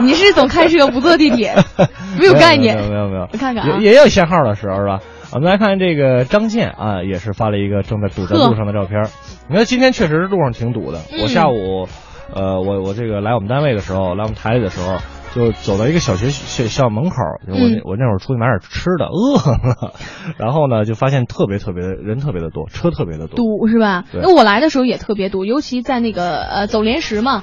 [0.00, 1.54] 你是总开车不坐地铁，
[2.18, 4.98] 没有概念没有没有没有，我看看啊也也有限号的时候是吧？
[5.34, 9.02] 我们来看这个张健啊，也是发了一个正在堵在路上的照片。
[9.48, 10.98] 你看今天确实路上挺堵的。
[11.10, 11.88] 嗯我下午，
[12.34, 14.98] 呃，我我这个来我们单位的时候，来我们台里的时候，
[15.34, 17.16] 就走到一个小学学校门口，
[17.46, 19.94] 就我那、嗯我那会儿出去买点吃的，饿了，
[20.38, 23.36] 然后呢就发现特别特别的人特别的多，车特别的多。
[23.36, 24.04] 堵是吧？
[24.12, 27.42] 对那我来的时候也特别堵，尤其在那个呃走莲石嘛，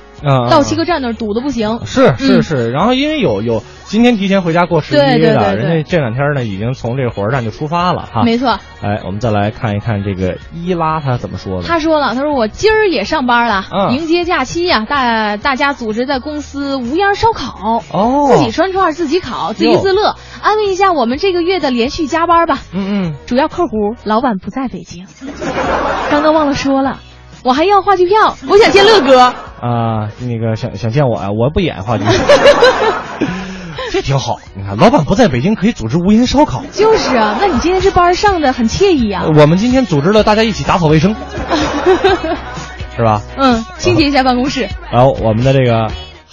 [0.50, 1.80] 到七个站那儿堵的不行。
[1.86, 8.24] 是是嗯是，然后因为有有今天提前回家过十一对对的，对对人家这两天呢已经从这个火车站就出发了哈。
[8.24, 11.68] 没错，哎，我们再来看一看这个伊拉他怎么说的。
[11.68, 22.60] 他说了，他说我今儿也上班了，嗯迎接假期呀、大大家组织在公司无烟烧烤，哦自己穿串自己烤，自娱自乐，安慰一下我们这个月的连续加班吧。
[22.74, 25.06] 嗯嗯，主要客户老板不在北京，
[26.10, 27.00] 刚刚忘了说了，
[27.44, 29.20] 我还要话剧票，我想见乐哥。
[29.20, 32.06] 啊，那个想想见我啊，我不演话剧，
[33.92, 34.40] 这挺好。
[34.56, 36.64] 你看，老板不在北京，可以组织无烟烧烤。
[36.72, 39.26] 就是啊，那你今天这班上的很惬意啊。
[39.36, 41.16] 我们今天组织了大家一起打扫卫生，
[42.96, 43.22] 是吧？
[43.38, 44.70] 嗯，清洁一下办公室。
[44.92, 45.90] 然后我们的这个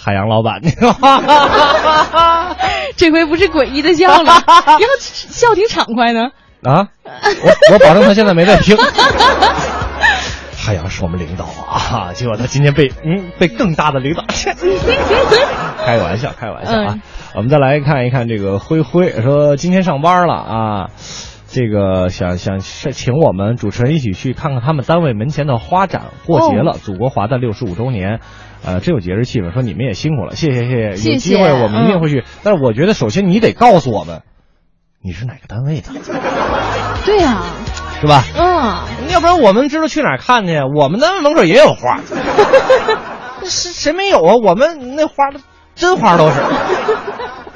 [0.07, 0.61] 海洋老板，
[2.95, 4.23] 这回不是诡异的笑了，
[4.79, 6.29] 要笑挺畅快呢。
[6.63, 8.77] 啊，我我保证他现在没在听。
[10.57, 14.23] 海洋是我们领导啊，结果他今天被嗯被更大的领导，
[15.85, 16.85] 开个玩笑，开个玩笑啊。
[16.93, 17.01] 嗯
[17.35, 20.87] 我们再来看一看这个灰灰说今天上班了啊，
[21.49, 28.21] 这个想想是请我们主持人一起去看看他们单位门前的花展，过节了，祖国华诞六十五周年。
[28.65, 29.53] 呃，真有节日气氛。
[29.53, 32.23] 说你们也辛苦了，谢谢谢谢，有机会我们一定会去。
[32.43, 34.21] 但是我觉得，首先你得告诉我们，
[35.03, 35.89] 你是哪个单位的，
[37.05, 37.43] 对呀、
[38.01, 38.23] 是吧？
[38.37, 40.57] 嗯，要不然我们知道去哪儿看去？
[40.75, 41.99] 我们单位门口也有花，
[43.43, 44.35] 谁谁没有啊？
[44.35, 45.15] 我们那花
[45.75, 46.35] 真花都是。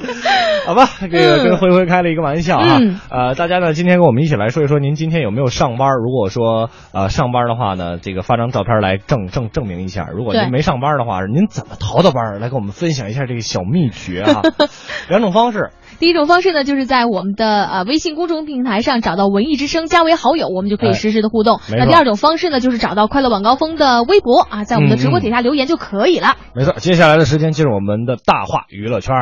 [0.66, 2.78] 好吧，这个嗯跟灰灰开了一个玩笑啊。
[2.80, 5.88] 嗯呃，大家呢今天跟我们一起来说一说，您今天有没有上班？
[5.96, 10.06] 如果说呃上班的话呢，这个发张照片来证证证明一下。
[10.12, 12.40] 如果您没上班的话，您怎么逃的班？
[12.40, 14.42] 来跟我们分享一下这个小秘诀啊。
[15.08, 21.60] 两种方式，第一种方式呢，就是在我们的呃微信公众平台上找到文艺之声，加为好友，我们就可以哎实时的互动。
[21.70, 26.36] 那第二种方式呢，就是找到快乐晚高峰的微博啊，在我们的直播底下留言就可以了。
[26.54, 26.74] 没错。
[26.78, 29.14] 接下来的时间进入我们的大话娱乐圈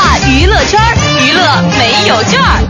[0.00, 0.80] 话娱乐圈，
[1.18, 1.42] 娱乐
[1.78, 2.62] 没有券儿。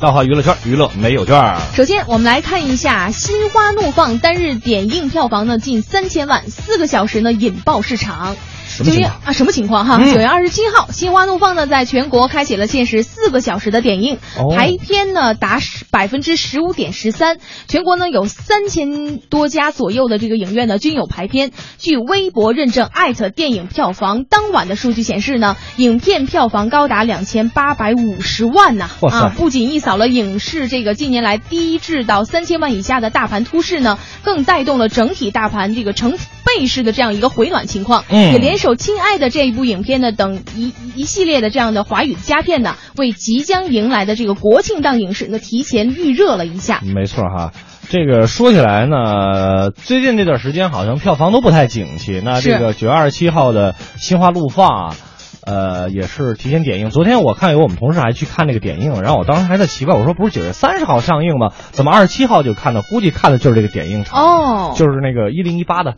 [0.00, 1.58] 大话娱乐圈，娱乐没有券儿。
[1.74, 8.36] 首先，我们来看一下《心花怒放》单日点映票房呢近三千万，四个小时呢引爆市场。
[8.82, 9.98] 九月啊，什么情况哈？
[10.00, 15.60] 嗯九、月二十七号，《心花怒放》呢在全国开启了限时四个小时的点映，哦排片呢达
[15.90, 21.52] 百分之十五点十三，全国呢有三千多家左右的这个影院呢均有排片。
[21.78, 38.04] 据微博认证艾特电影票房当晚的数据显示呢，影片票房高达两千八百五十万呐、啊，不仅一扫了影视这个近年来低至到三千万以下的大盘突势呢，更带动了整体大盘这个成倍式的这样一个回暖情况。
[38.08, 46.80] 嗯也联手《亲爱的》这一部影片呢等一一系列的这样的华语佳片呢，为即将迎来的这个国庆档影视呢提前预热了一下。
[46.82, 47.52] 没错哈，
[47.90, 52.22] 这个说起来呢，最近这段时间好像票房都不太景气。
[52.24, 54.96] 那这个九月二十七号的《心花怒放》啊，
[55.44, 56.88] 呃，也是提前点映。
[56.88, 61.50] 昨天我看有我们同事还去看那个点映，然后我当时还在奇怪，我说不是九月三十号上映吗？
[61.72, 62.80] 怎么二十七号就看到？
[62.80, 65.90] 估计看的就是这个点映场，哦，就是那个一零一八的《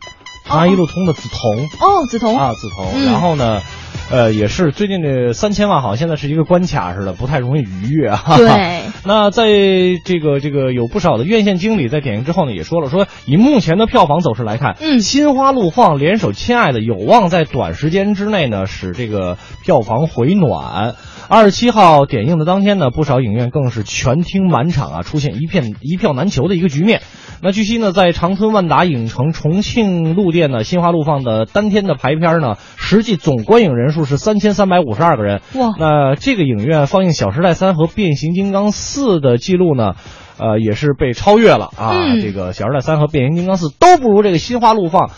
[0.47, 1.67] 长安一路通》的梓潼。
[1.79, 2.87] 哦，梓潼啊，梓潼。
[2.95, 3.61] 嗯然后呢，
[4.09, 8.23] 呃，也是最近这三千万，好像现在是一个关卡似的，不太容易逾越啊。
[8.37, 8.81] 对。
[9.03, 9.45] 那在
[10.03, 20.95] 这个这个有不少的院线经理在点映之后呢，也说了，说以目前的票房走势来看，嗯心花怒放联手亲爱的有望在短时间之内呢，使这个票房回暖。
[21.29, 27.01] 二十七号点映的当天呢，不少影院更是全厅满场啊，出现一片一票难求的一个局面。
[27.41, 35.41] 那据悉呢，在长春万达影城重庆路店呢，心花路放的当天的排片呢，实际总观影人数是三千三百五十二个人。
[35.55, 39.95] 哇那这个影院放映《小时代三》和《变形金刚四》的记录呢，
[40.39, 41.91] 呃，也是被超越了啊。
[41.91, 45.11] 嗯这个《小时代三》和《变形金刚四》都不如这个心花路放。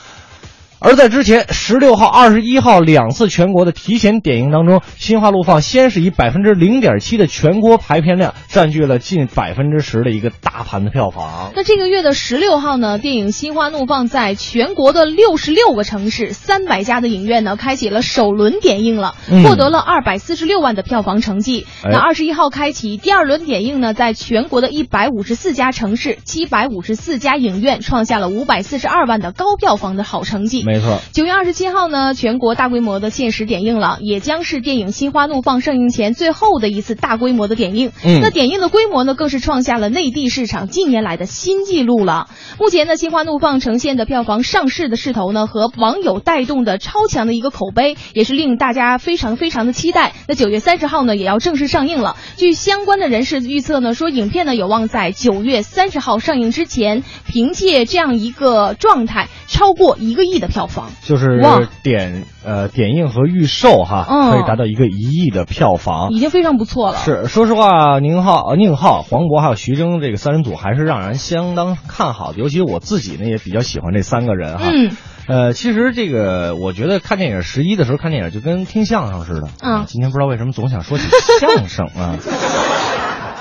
[0.81, 11.51] 而在之前十六号、二十一号两次全国的提前点映当中，心花怒放先是以百分之零点七的全国排片量占据了近百分之十的一个大盘的票房。
[11.53, 21.65] 那这个月的十六号呢，电影《心花怒放》在全国的六十六个城市、三百家的影院呢，开启了首轮点映了，嗯获得了二百四十六万的票房成绩。
[21.83, 30.68] 哎那二十一号开启第二轮点映呢，在全国的一百五十四家城市、七百五十四家影院，创下了五百四十二万的高票房的好成绩。
[30.69, 37.91] 没错，九月二十七号呢，全国大规模的限时点映了，也将是电影《心花怒放》上映前最后的一次大规模的点映。
[38.05, 42.27] 嗯那点映的规模呢，更是创下了内地市场近年来的新纪录了。
[42.59, 50.13] 目前呢，《心花怒放》呈现的票房上市的势头呢，和网友带动的超强的一个口碑，也是令大家非常非常的期待。
[50.27, 52.15] 那九月三十号呢，也要正式上映了。
[52.37, 60.91] 据相关的人士预测呢，说影片呢有望在九月三十号上映之前，凭借这样一个状态，超过一个亿的票票房。
[61.01, 61.39] 就是
[61.83, 66.09] 点呃点映和预售哈，嗯可以达到一个一亿的票房。
[66.11, 66.97] 已经非常不错了。
[66.97, 74.65] 是，说实话，宁浩、呃宁浩、黄渤还有徐峥这个三人组还是让人相当看好的，尤其我自己呢也比较喜欢这三个人哈。
[74.69, 74.91] 嗯，
[75.27, 79.47] 呃，其实这个我觉得看电影十一的时候看电影就跟听相声似的。
[79.61, 81.05] 嗯今天不知道为什么总想说起
[81.39, 82.17] 相声啊。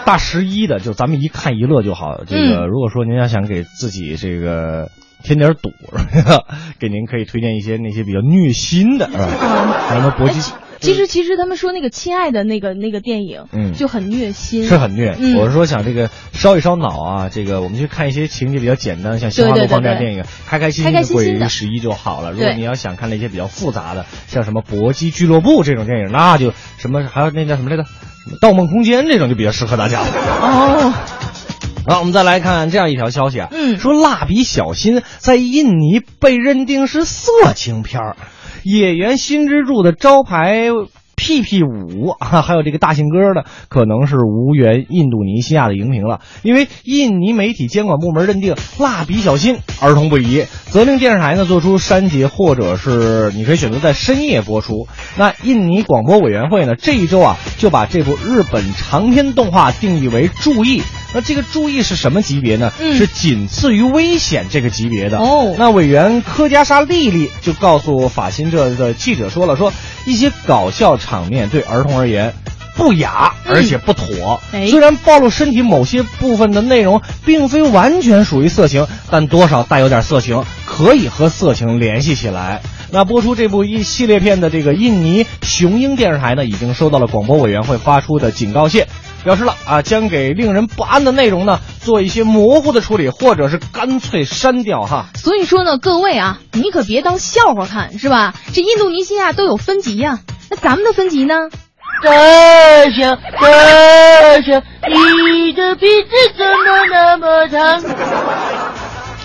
[0.08, 2.24] 大十一的，就咱们一看一乐就好。
[2.26, 4.90] 这个、嗯如果说您要想给自己这个
[5.22, 5.70] 添点堵，
[6.80, 9.24] 给您可以推荐一些那些比较虐心的，是吧？
[9.24, 10.40] 啊，什么搏击，
[10.80, 15.14] 其实其实他们说那个《亲爱的》那个那个电影，嗯就很虐心，是很虐。
[15.18, 22.32] 嗯我是说想这个烧一烧脑啊，这个我们去看一些情节比较简单，像《心花怒放》这样电影，开开心开心的过开心心的于十一就好了。
[22.32, 27.90] 如果你要想看那些比较复杂的，像什么搏击俱乐部这种电影，那就什么还有那叫什么来着，什
[28.28, 30.06] 么《盗梦空间》这种就比较适合大家了。
[30.40, 30.92] 哦，
[31.86, 38.16] 好，我们再来看这样一条消息啊，嗯说《蜡笔小新》在印尼被认定是色情片儿，
[38.62, 40.68] 野原新之助的招牌。
[41.18, 54.86] 屁屁五 啊，还有这个大信鸽呢，可能是无缘印度尼西亚的荧屏了，因为印尼媒体监管部门认定《蜡笔小新》儿童不宜，责令电视台呢做出删节，或者是你可以选择在深夜播出。
[55.18, 60.82] 那印尼广播委员会呢这一周啊就把这部日本长篇动画定义为注意。
[61.14, 62.70] 那这个注意是什么级别呢？
[62.80, 65.18] 嗯是仅次于危险这个级别的。
[65.18, 69.72] 哦那委员科加莎丽丽就告诉法新社的记者说了，说
[70.04, 72.34] 一些搞笑场面对儿童而言。
[72.76, 74.40] 不雅，而且不妥。
[74.52, 82.62] 哎虽然暴露身体某些部分的内容并非完全属于色情，但多少带有点色情，可以和色情联系起来。
[82.92, 88.84] 那播出这部一系列片的这个印尼雄鹰电视台呢，已经收到了广播委员会发出的警告信，
[89.28, 95.08] 表示了啊，将给令人不安的内容呢做一些模糊的处理，或者是干脆删掉哈。
[95.16, 98.32] 所以说呢，各位啊，你可别当笑话看，是吧？
[98.54, 101.34] 这印度尼西亚都有分级呀、那咱们的分级呢？
[102.02, 102.10] 大
[102.90, 107.82] 象，大象，你的鼻子怎么那么长？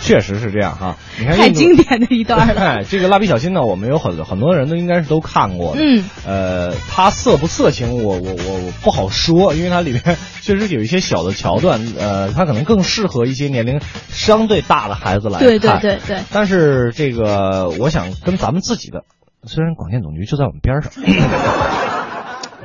[0.03, 2.59] 确实是这样哈，你看太经典的一段了。
[2.61, 5.81] 哎，这个蜡笔小新呢，我们有很很多人都应该是都看过的。
[5.81, 10.01] 嗯，呃，它色不色情，我我我我不好说，因为它里面
[10.41, 15.47] 确实有一些小的桥段，呃，它可能更适合一些年龄相对大的孩子来看。
[15.47, 19.05] 对对对对，但是这个，我想跟咱们自己的，
[19.45, 20.91] 虽然广电总局就在我们边上。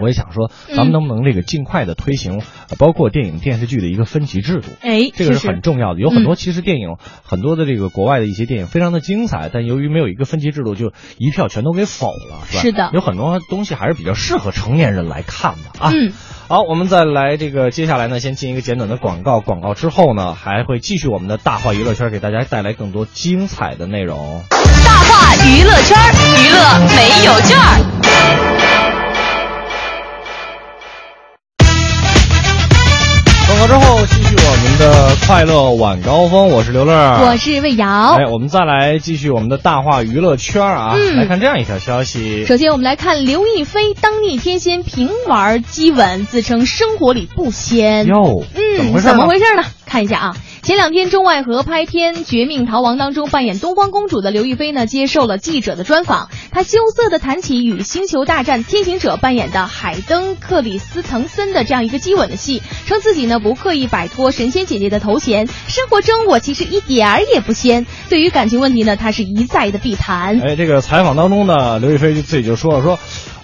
[0.01, 4.69] 我也想说，咱们能不能这个尽快的推行，呃包括电影电视剧的一个分级制度？
[4.81, 6.01] 哎，这个是是很重要的。
[6.01, 12.63] 有很多嗯其实电影，很多的这个国外的一些电影非常的精彩，但由于没有一个分级制度，就一票全都给否了，是吧？
[12.63, 15.91] 是的有很多东西还是比较适合成年人来看的啊。
[15.93, 16.13] 嗯，
[16.49, 24.43] 好，我们再来这个接下来呢，先进一个简短的广告，广告之后呢，还会继续我们的大话娱乐圈，给大家带来更多精彩的内容。
[24.85, 25.97] 大话娱乐圈，
[26.39, 28.78] 娱乐没有券
[33.59, 36.95] 广告之后，继续我们的快乐晚高峰，我是刘乐，
[37.27, 38.15] 我是魏瑶。
[38.15, 42.47] 哎，我们再来继续我们的大话娱乐圈啊，嗯来看这样一条消息。
[42.47, 48.07] 首先，我们来看刘亦菲当逆天仙平玩激吻，自称生活里不仙。
[48.07, 49.13] 哟，怎么嗯，回事呢？
[49.13, 49.65] 怎么回事呢？
[49.85, 56.29] 看一下啊，前两天中外合拍片《绝命逃亡》当中扮演东方公主的刘亦菲呢，接受了记者的专访。
[56.51, 67.87] 她羞涩的谈起与《星球大战：天行者》扮演的海登·克里斯滕森的这样一个激吻的戏，称自己呢不刻意摆脱神仙姐姐的头衔，生活中我其实一点儿也不仙。
[68.11, 70.39] 对于感情问题呢，她是一再的避谈。
[70.41, 72.99] 哎，这个采访当中呢，刘亦菲就自己就说了说，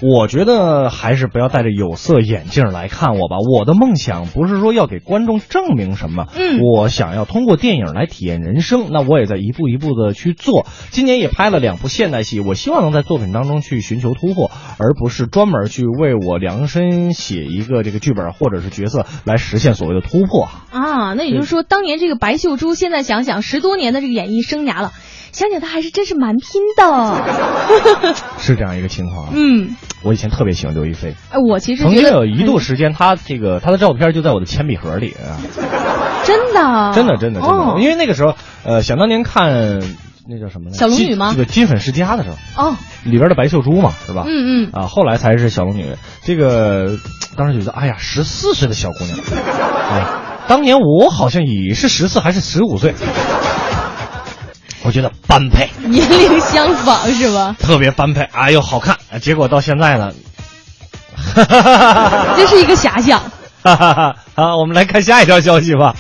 [0.07, 3.37] 我觉得还是不要戴着有色眼镜来看我吧。
[3.39, 8.89] 我的梦想不是说要给观众证明什么，嗯我想要通过电影来体验人生。
[8.91, 10.67] 那我也在一步一步的去做。
[10.91, 20.49] 今年也拍了两部现代戏，我希望能在作品当中去寻求突破，而不是专门去为我量身写一个这个剧本或者是角色来实现所谓的突破。
[20.71, 24.93] 啊，那也就是说，当年这个白秀珠，现在想想十多年的这个演艺生涯了，
[25.35, 28.15] 想想她还是真是蛮拼的。
[28.39, 29.33] 是这样一个情况啊。
[29.35, 31.15] 嗯，我以前特别喜欢刘亦菲。
[31.31, 35.37] 哎，我其实曾经有一度时间，她这个她的照片就在我的铅笔盒里啊，
[36.25, 39.81] 真的，真的真的真的，哦因为那个时候，呃，想当年看
[40.27, 40.77] 那叫什么呢？
[40.77, 44.25] 小龙女吗金这个金粉世家的时候，哦，里边的白秀珠嘛，是吧？
[44.27, 45.97] 嗯嗯，啊，后来才是小龙女。
[46.23, 46.97] 这个
[47.37, 52.95] 当时觉得，哎呀，十四岁的小姑娘，啊， 当年我好像也是十四还是十五岁，
[54.85, 57.57] 我觉得般配，年龄相仿是吧？
[57.59, 58.95] 特别般配，哎呦好看。
[59.11, 60.13] 啊结果到现在呢，
[62.37, 63.19] 这是一个遐想。
[63.63, 64.17] 哈哈哈！
[64.35, 65.95] 好，我们来看下一条消息吧。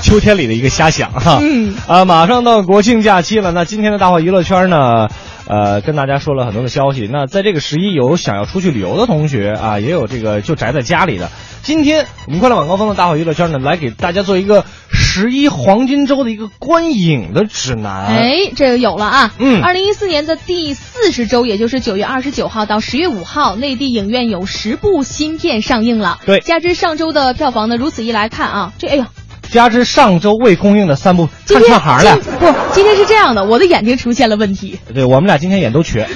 [0.00, 1.40] 秋天里的一个瞎想哈。
[1.42, 5.08] 嗯啊，马上到国庆假期了，那今天的大话娱乐圈呢，
[5.46, 7.08] 呃，跟大家说了很多的消息。
[7.10, 11.30] 那在这个十一，有想要出去旅游的同学啊，也有这个就宅在家里的。
[11.62, 18.06] 今天我们快乐晚高峰的大好娱乐圈呢，来给大家做一个十一黄金周的一个观影的指南。
[18.06, 19.34] 哎，这个有了啊！
[19.38, 26.18] 嗯二零一四年的第四十周，也就是九月二十九号到十月五号，内地影院有十部新片上映了。
[26.26, 29.08] 对加之上周的票房呢，如此一来看啊，这哎呀，
[29.50, 32.16] 加之上周未公映的三部看串行了。
[32.16, 36.06] 不，今天是这样的，我的眼睛出现了问题，对我们俩今天眼都缺，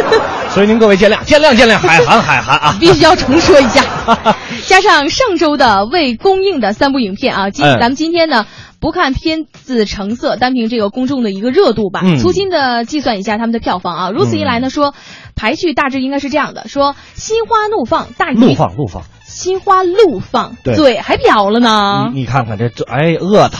[0.50, 2.76] 所以您各位见谅，见谅，见谅， 海涵，海涵啊！
[2.80, 3.84] 必须要重说一下。
[4.66, 8.46] 加上上周的未公映的三部影片啊，今、嗯咱们今天呢。
[8.80, 14.10] 不看片子成色，单凭这个公众的一个热度吧，嗯粗心的计算一下他们的票房啊。
[14.12, 14.94] 如此一来呢，说
[15.34, 19.02] 排序大致应该是这样的：说《心花怒放》大于怒放，怒放，
[19.38, 22.08] 心花怒放，对嘴还瓢了呢。
[22.12, 23.56] 你你看看这这，哎，饿的，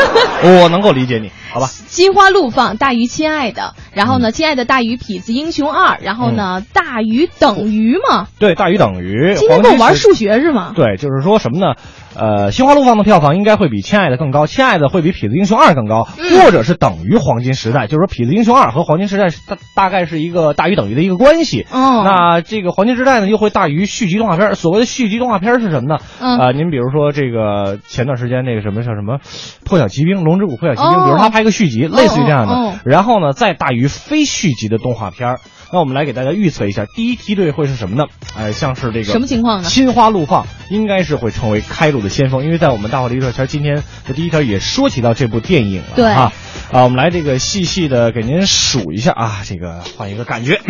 [0.62, 1.66] 我能够理解你，好吧？
[1.66, 8.28] 心花怒放大于亲爱的，然后呢，亲爱的大于痞子英雄二，然后呢，大于等于嘛。
[8.38, 9.34] 对，大于等于。
[9.36, 9.94] 今天跟我玩。
[9.94, 10.72] 数学是吗？
[10.74, 11.74] 对，就是说什么呢？
[12.18, 21.66] 呃，《心花怒放》的票房应该会比《亲爱的》更高，《亲爱的》会比《痞子英雄二》更高，嗯或者是等于《黄金时代》，就是说《痞子英雄二》和《黄金时代》是大大概是一个大于等于的一个关系。
[21.70, 24.54] 哦那这个《黄金时代》呢，又会大于续集动画片。
[24.56, 25.98] 所谓的续集动画片是什么呢？
[26.20, 29.18] 嗯啊，您比如说这个前段时间那个什么叫什么
[29.64, 32.80] 《破晓奇兵》《龙之谷破晓奇兵》，哦比如他拍个续集，类似于这样的。
[32.84, 35.40] 然后呢，再大于非续集的动画片儿。
[35.72, 38.06] 那我们来给大家预测一下，第一梯队会是什么呢？
[38.36, 46.32] 哎，像是这个什么情况呢心花怒放应该是会成为开路的先锋，因为在我们大话娱乐圈今天的第一条也说起到这部电影了，对啊，
[46.72, 50.60] 啊，我们来这个细细的给您数一下啊，这个换一个感觉。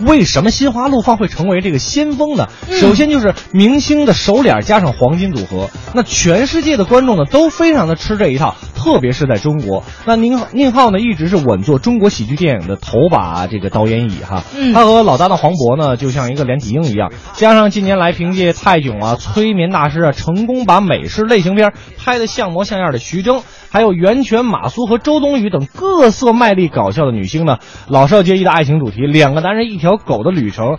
[0.00, 2.48] 嗯为什么心花怒放会成为这个先锋呢？
[2.68, 9.84] 嗯首先就是明星的熟脸加上黄金组合，那全世界的观众呢都非常的吃这一套，特别是在中国。
[10.06, 27.58] 那宁宁浩呢一直是稳坐中国喜剧电影的头把这个导演椅哈，嗯他和老搭档黄渤呢就像一个连体婴一样，加上近年来凭借泰囧啊、催眠大师啊，成功把美式类型片拍得像模像样的徐峥，还有袁泉、马苏和周冬雨等各色卖力搞笑的女星呢，
[27.88, 30.78] 老少皆宜的爱情主题，两个男人一条狗的旅程。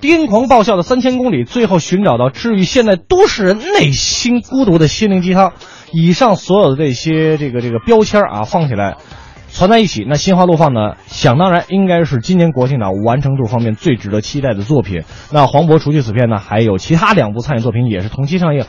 [0.00, 5.52] 癫狂爆笑的三千公里，最后寻找到治愈现代都市人内心孤独的心灵鸡汤。
[5.92, 8.96] 以上所有的这些这个这个标签啊，放起来，
[9.48, 15.04] 攒在一起，那心花怒放呢，想当然应该是今年国庆档完成度方面最值得期待的作品。
[15.32, 18.66] 那黄渤除去此片呢，还有其他两部参演作品也是同期上映。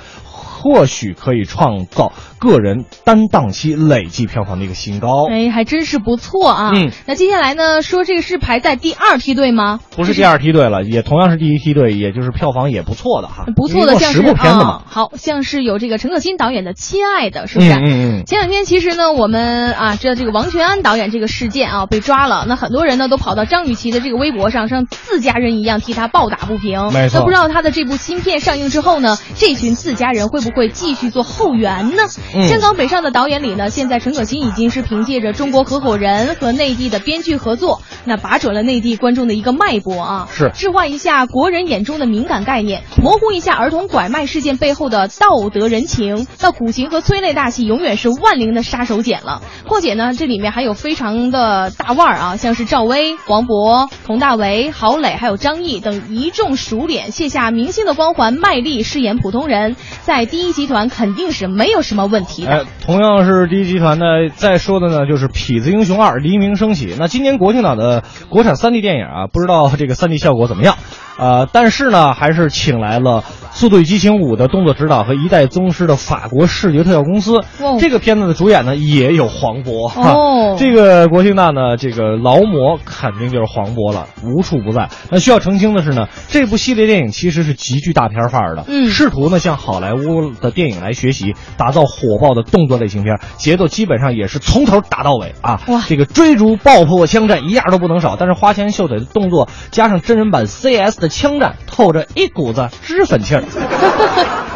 [0.66, 5.28] 或许可以创造个人单档期累计票房的一个新高。
[5.30, 6.72] 哎，还真是不错啊。
[6.74, 9.80] 嗯，那接下来呢，说这个是排在第二梯队吗？
[9.96, 14.70] 不是第二梯队了，也同样是第一梯队，也就是票房也不错的哈，不错的，像是部片子嘛。
[14.70, 14.84] 啊。
[14.88, 17.72] 好像是有这个陈可辛导演的《亲爱的》，是不是？
[17.72, 17.86] 嗯。
[17.86, 18.22] 嗯。
[18.22, 18.26] 嗯。
[18.26, 26.92] 前两天其实呢，我们啊知道这个王全安导演这个事件啊被抓了，那很多人呢都跑到张雨绮的这个微博上，像自家人一样替他暴打不平。
[26.92, 32.04] 没错那不知道他的这部新片上映之后呢，这群自家人会不会继续做后援呢？
[32.34, 46.28] 嗯香港北上的导演里呢，现在陈可辛已经是凭借着中国合伙人和内地的编剧合作，那把准了内地观众的一个脉搏啊，是置换一下国人眼中的敏感概念，模糊一下儿童拐卖事件背后的道德人情。
[46.40, 49.42] 那苦情和催泪大戏永远是万灵的杀手锏了。
[49.68, 62.66] 况且呢，这里面还有非常的大腕儿啊，像是赵薇、黄渤、佟大为、郝蕾，还有张译等一众熟脸，卸下明星的光环，卖力饰演普通人，在第一一集团肯定是没有什么问题的。
[62.86, 66.96] 同样是第一集团呢，再说的呢就是《痞子英雄二》黎明升起。
[66.98, 70.76] 那今年国庆档的国产三 D 电影啊，不知道这个三 D 效果怎么样？
[71.18, 77.38] 呃，但是呢，还是请来了《速度与激情五》的动作指导和一代宗师的法国视觉特效公司。
[77.62, 79.88] 哦这个片子的主演呢也有黄渤。
[79.88, 84.90] 哈哦这个国庆档呢，这个劳模肯定就是黄渤了，无处不在。
[85.10, 95.62] 那需要澄清的是呢，这部系列电影其实是极具大片范儿的，嗯试图呢向好莱坞的电影来学习，打造火爆的动作类型片，节奏基本上也是从头打到尾啊。
[95.68, 103.44] 哇这个追逐、爆破、枪战一样都不能少，但是花拳绣腿的动作加上真人版 CS 的枪战，透着一股子脂粉气儿。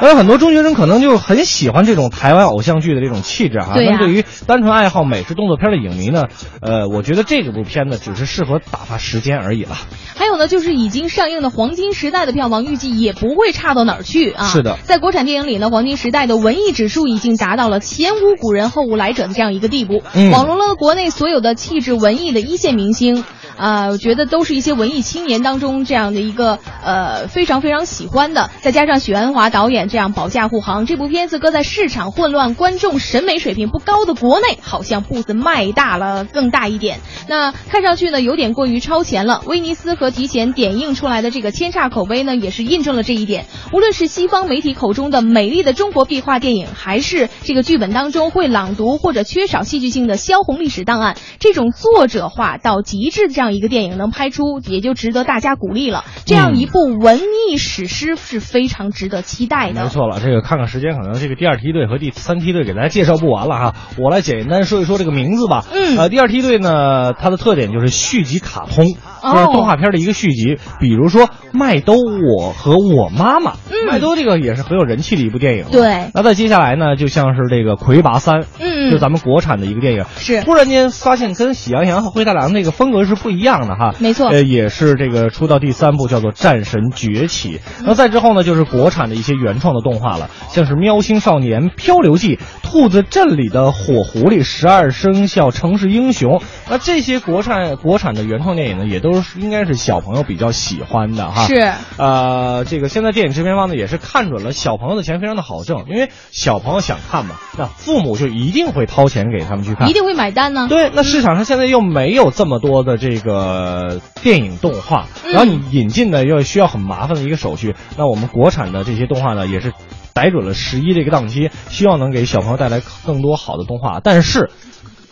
[0.01, 3.73] 而很多中学生可能就很喜欢这种台湾偶像剧的这种气质啊。
[3.75, 6.27] 那对于单纯爱好美式动作片的影迷呢，
[6.61, 9.75] 呃，我觉得这个部片子只是适合打发时间而已了。
[10.15, 14.45] 还有呢，就是已经上映的《黄金时代》的票房预计也不会差到哪儿去啊。
[14.45, 23.25] 是的在国产电影里呢，《黄金时代》的文艺指数已经达到了前无古人后无来者的这样一个地步，嗯网罗了国内所有的气质文艺的一线明星。
[23.59, 28.49] 啊、我觉得都是一些文艺青年当中这样的一个呃非常非常喜欢的。
[28.61, 36.99] 再加上许鞍华导演这样保驾护航，这部片子搁在市场混乱、观众审美水平不高的国内，好像步子迈大了更大一点。
[37.27, 39.43] 那看上去呢，有点过于超前了。
[39.45, 43.45] 威尼斯和提前点映出来的这个千差口碑呢，也是印证了这一点。
[43.73, 56.03] 无论是西方媒体口中的美丽的中国壁画电影，还是这个剧本当中会朗读或者缺少戏剧性的萧红历史档案，这种作者化到极致的这样一个电影能拍出，也就值得大家鼓励了。
[56.25, 59.83] 这样一部文艺史诗是非常值得期待的。
[59.83, 63.75] 没错了，这个看看时间，可能这个第二梯队和第三梯队给大家介绍不完了哈。
[63.97, 65.65] 我来简单说一说这个名字吧。
[65.73, 68.85] 嗯呃，第二梯队呢，它的特点就是续集卡通，
[69.21, 70.57] 哦就是动画片的一个续集。
[70.79, 75.65] 比如说《麦兜我和我妈妈》，嗯麦兜这个也是很有人气的一部电影。
[75.71, 80.05] 对那再接下来呢，就像是这个《魁拔三》，嗯就咱们国产的一个电影。
[80.17, 83.93] 是突然间发现跟《喜羊羊和灰太狼》那个风格是不一样的哈。
[83.99, 101.45] 没错呃，也是这个出到第三部叫做《战神崛起》，那再之后呢，就是国产的一些原创的动画了，像是《喵星少年》《漂流记》《兔子镇里的火狐狸》《十二生肖城市英雄》，那这些国产国产的原创电影呢，也都是应该是小朋友比较喜欢的哈。
[101.45, 109.93] 是呃，这个现在电影制片方呢也是看准了小朋友的钱非常的好挣，因为小朋友想看嘛，那父母就一定会掏钱给他们去看一。
[109.93, 110.67] 定会买单呢。
[110.69, 115.31] 对，那市场上现在又没有这么多的这个电影动画，嗯。
[115.31, 119.73] 然后你引进呢又需要很麻烦的一个手续，那我们国产的这些动画呢也是
[120.13, 124.49] 逮准了十一这个档期，希望能给小朋友带来更多好的动画，但是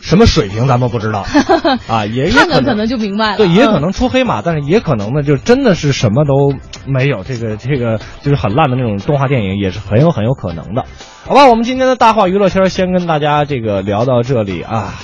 [0.00, 1.24] 什么水平咱们不知道。
[1.88, 3.36] 啊，也也可能看看可能就明白了。
[3.36, 6.54] 对，也可嗯能出黑马，但是也可能呢，就真的是什么都
[6.86, 10.84] 没有，这个这个就是很烂的那种动画电影，也是很有很有可能的。
[11.26, 14.94] 好吧，我们今天的大话娱乐圈先跟大家这个聊到这里啊，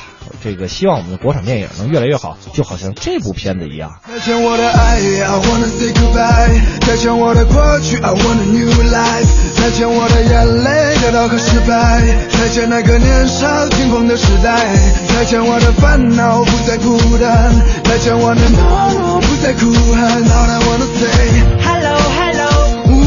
[0.42, 3.98] 这个希望我们的国产电影能越来越好，就好像这部片子一样。
[4.06, 6.60] 再见我的爱，I wanna say goodbye。
[6.86, 9.26] 再见我的过去，I want a new life。
[9.56, 12.02] 再见我的眼泪，得到和失败。
[12.30, 14.76] 再见那个年少轻狂的时代。
[15.14, 17.52] 再见我的烦恼，不再孤单。
[17.84, 20.22] 再见我的懦弱，不再哭喊。
[20.24, 22.50] All I wanna say hello hello，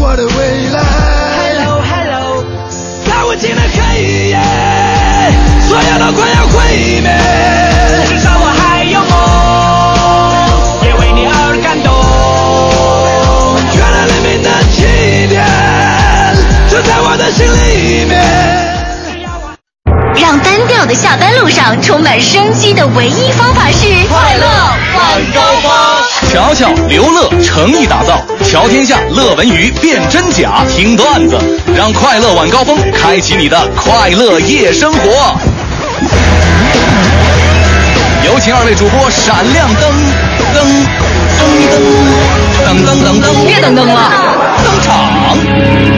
[0.01, 0.81] 我的未来。
[1.37, 2.43] Hello hello，
[3.05, 4.37] 在无尽的黑夜，
[5.67, 7.11] 所有都快要毁灭。
[8.07, 9.11] 至少我还有梦，
[10.85, 11.91] 也为你而感动。
[13.75, 15.43] 原来黎明的起点，
[16.71, 18.15] 就在我的心里面。
[20.15, 24.47] 让单调的下班路上充满生机的唯一方法是快乐
[24.97, 25.71] 晚高峰。
[26.31, 31.37] 瞧瞧，刘乐诚意打造，瞧天下乐文娱辨真假，听段子，
[31.75, 35.37] 让快乐晚高峰开启你的快乐夜生活。
[38.23, 39.89] 有请二位主播闪亮登
[40.53, 40.67] 登
[41.39, 41.47] 登
[42.65, 44.11] 登登登登，别等灯了，
[44.63, 45.96] 登场。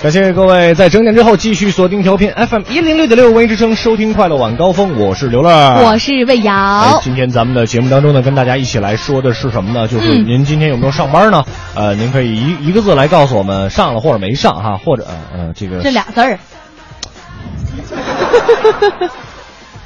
[0.00, 5.50] 感谢各位在整点之后继续锁定调频 FM 一零六点六文艺之声，收听快乐晚高峰，我是刘乐，
[5.84, 7.00] 我是魏哎瑶，。
[7.02, 9.88] 今天咱们的节目当中呢，跟大家一起来说的是什么呢？
[9.88, 11.44] 就是嗯您今天有没有上班呢？
[11.74, 16.38] 呃，您可以一一个字来告诉我们上了或者没上哈，或者呃呃这个这俩字儿，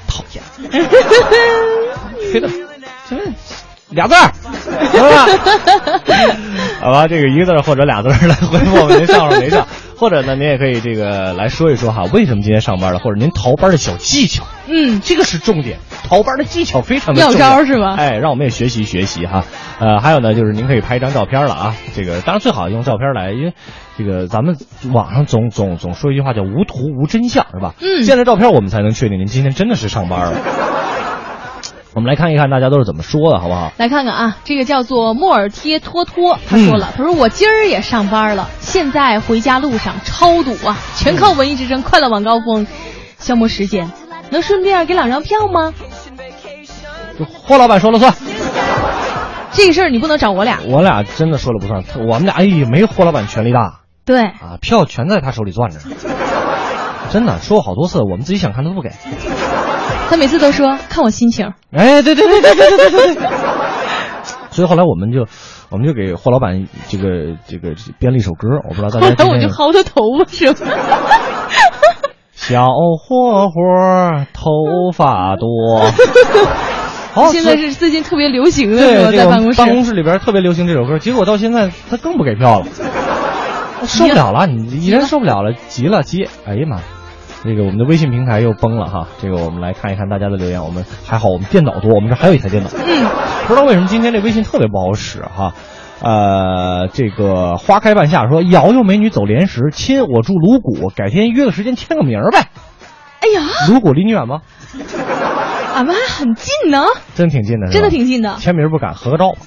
[0.07, 0.43] 讨厌，
[2.31, 2.51] 非得
[3.09, 3.17] 这
[3.89, 4.31] 俩字儿，
[4.93, 5.27] 行吧？
[6.83, 9.67] 好吧，这个一个字儿或者俩字儿来回复我们您上了没上，
[10.03, 14.43] 或者呢，您也可以这个来说一说哈，为什么今天上班了，或者您逃班的小技巧。
[14.67, 15.79] 嗯，这个是重点，
[16.09, 19.45] 逃班的技巧非常的妙重要招是吗哎，让我们也学习学习哈。
[19.79, 21.77] 呃，还有呢，就是您可以拍一张照片了啊。
[21.95, 23.55] 这个当然最好用照片来，因为
[23.97, 24.57] 这个咱们
[24.93, 27.75] 网上总总总说一句话叫无图无真相是吧？
[27.81, 30.82] 嗯见了照片我们才能确定您今天真的是上班了。
[31.95, 33.73] 我们来看一看大家都是怎么说的，好不好？
[33.77, 42.67] 来看看啊，这个叫做莫尔贴托托，他说了，他说我今儿也上班了，现在回家路上超堵啊，全靠文艺之声快乐晚高峰
[43.19, 43.91] 消磨时间，
[44.31, 45.75] 能顺便给两张票吗？
[47.19, 48.15] 就霍老板说了算，
[49.53, 55.79] 这个事儿你不能找我俩，我俩真的说了不算，我们俩哎呀没霍老板权力大对，啊，票全在他手里攥着。
[57.11, 58.89] 真的说过好多次，我们自己想看他都不给。
[60.09, 63.29] 他每次都说看我心情，哎，对对对对对对对对。
[64.51, 65.27] 所以后来我们就，
[65.71, 70.71] 我们就给霍老板这个这个编了一首歌，我不知道大后来家 今天我就薅他头发是吗？
[72.37, 75.81] 小霍霍头发多。
[77.15, 82.67] 好，现在是最近特别流行的在办公室，办公室里边特别流行这首歌，结果到现在他更不给票了。
[83.87, 86.79] 受不了了，你一人受不了了，急了急，哎呀妈！
[87.45, 90.63] 这个我们的微信平台又崩了哈，这个我们来看一看大家的留言。
[90.63, 92.71] 我们还好，我们电脑多，我们这还有一台电脑。
[92.73, 93.11] 嗯，
[93.47, 95.55] 不知道为什么今天这微信特别不好使哈。
[96.01, 102.47] 呃，这个花开半夏说，瑶瑶美女走莲石，亲，我住鲁谷，改天约个时间签个名儿呗。
[103.21, 104.41] 哎呀，鲁谷离你远吗？
[105.75, 106.85] 俺们还很近呢，
[107.15, 108.37] 真挺近的，真的挺近的。
[108.39, 109.39] 签名不敢，合个照吧。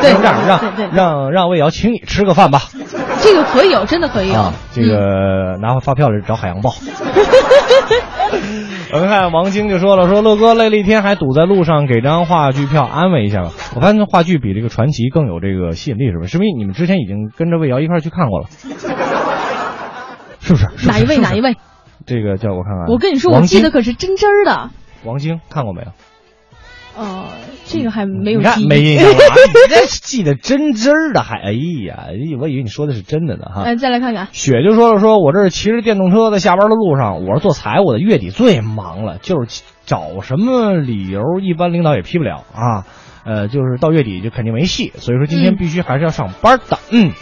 [0.00, 2.60] 对这样让对对对让让魏瑶请你吃个饭吧。
[3.22, 4.40] 这个可以有，真的可以有。
[4.40, 6.72] 啊，这个拿回发票来找海洋报。
[8.92, 13.50] 我们看王晶就说了，说乐哥累了一天还堵在路上，给张话剧票安慰一下吧。
[13.76, 16.26] 我发现话剧比这个传奇更有这个吸引力，是吧？
[16.26, 18.46] 是不是你们之前已经跟着魏瑶一块去看过了？
[20.40, 20.66] 是不是？
[20.66, 21.06] 是不是哪一位？
[21.06, 21.56] 是不是哪一位？
[22.06, 24.70] 这个叫我看看，我跟你说，我记得可是真真儿的。
[25.04, 25.88] 王晶看过没有？
[26.96, 27.26] 哦，
[27.66, 28.66] 这个还没有你看记。
[28.66, 29.16] 没印象了，
[29.48, 31.52] 你这记得真真儿的还哎
[31.86, 32.08] 呀，
[32.40, 33.62] 我以为你说的是真的呢哈。
[33.64, 34.28] 嗯，再来看看。
[34.32, 42.84] 雪就说了，说我这是骑着电动车在下班的路上，我是做财务的，月底最忙了，就是找什么理由，一般领导也批不了啊。
[43.22, 46.78] 呃，就是到月底就肯定没戏，所以说今天嗯必须还是要上班的。
[46.90, 47.12] 嗯，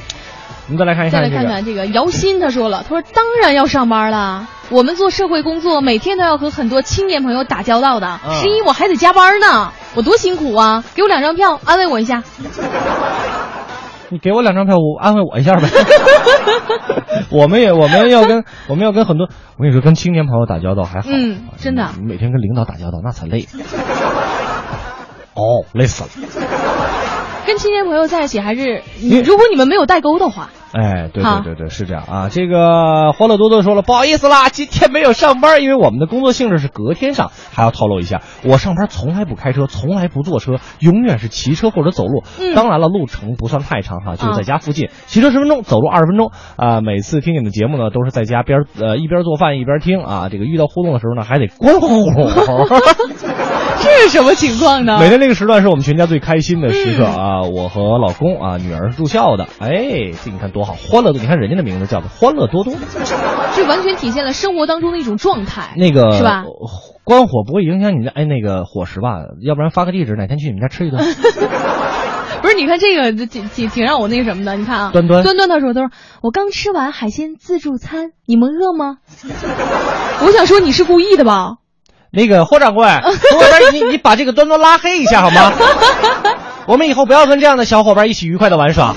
[0.69, 4.47] 我们再来看一再来看这个，看看这个姚鑫，他说了，他说当然要上班了。
[4.71, 8.21] 我们做社会工作，每天都要和很多青年朋友打交道的。
[8.27, 10.85] 嗯十一我还得加班呢，我多辛苦啊！
[10.95, 12.23] 给我两张票，安慰我一下。
[14.11, 15.69] 你给我两张票，我安慰我一下呗。
[17.33, 23.49] 我们也我们要跟我们要跟很多，我跟你说，跟青年朋友打交道还好，嗯真的你每天跟领导打交道那才累。
[25.35, 26.11] 哦，累死了。
[27.49, 32.29] 跟青年朋友在一起，还是你如果你们没有代沟的话，哎，对对对对，是这样啊。
[32.31, 37.31] 这个欢乐多多说了，不好意思啦，今天没有上班，因为我们的工作性质是隔天上。
[37.51, 42.23] 还要透露一下，我上班从来不开车，从来不坐车，永远是骑车或者走路。
[42.39, 46.31] 嗯当然了，路程不算太长哈，就是在啊家附近，骑车十分钟，走路二十分钟。
[46.57, 50.29] 啊、每次听你们节目呢，都是在家边呃一边做饭一边听啊。
[50.31, 51.89] 这个遇到互动的时候呢，还得关呼。
[53.89, 54.99] 这是什么情况呢？
[55.01, 57.43] 每天这个时段是我们全家最开心的时刻嗯啊！
[57.43, 61.21] 我和老公啊，女儿是住校的，哎，这你看多好，欢乐多！
[61.21, 62.75] 你看人家的名字叫做欢乐多多。
[63.55, 65.75] 这完全体现了生活当中的一种状态。
[65.77, 66.45] 那个是吧？
[67.05, 69.21] 关火不会影响你的哎那个伙食吧？
[69.41, 71.03] 要不然发个地址，哪天去你们家吃一顿。
[72.41, 74.55] 不是，你看这个挺挺挺让我那个什么的。
[74.57, 75.91] 你看啊，端端端端他说，他说
[76.23, 78.99] 我刚吃完海鲜自助餐，你们饿吗？
[80.25, 81.57] 我想说你是故意的吧？
[82.11, 82.87] 那个霍掌柜，
[83.31, 85.53] 从外边你你把这个端端拉黑一下好吗？
[86.67, 88.95] 我们以后不要跟这样的小伙伴一起愉快的玩耍。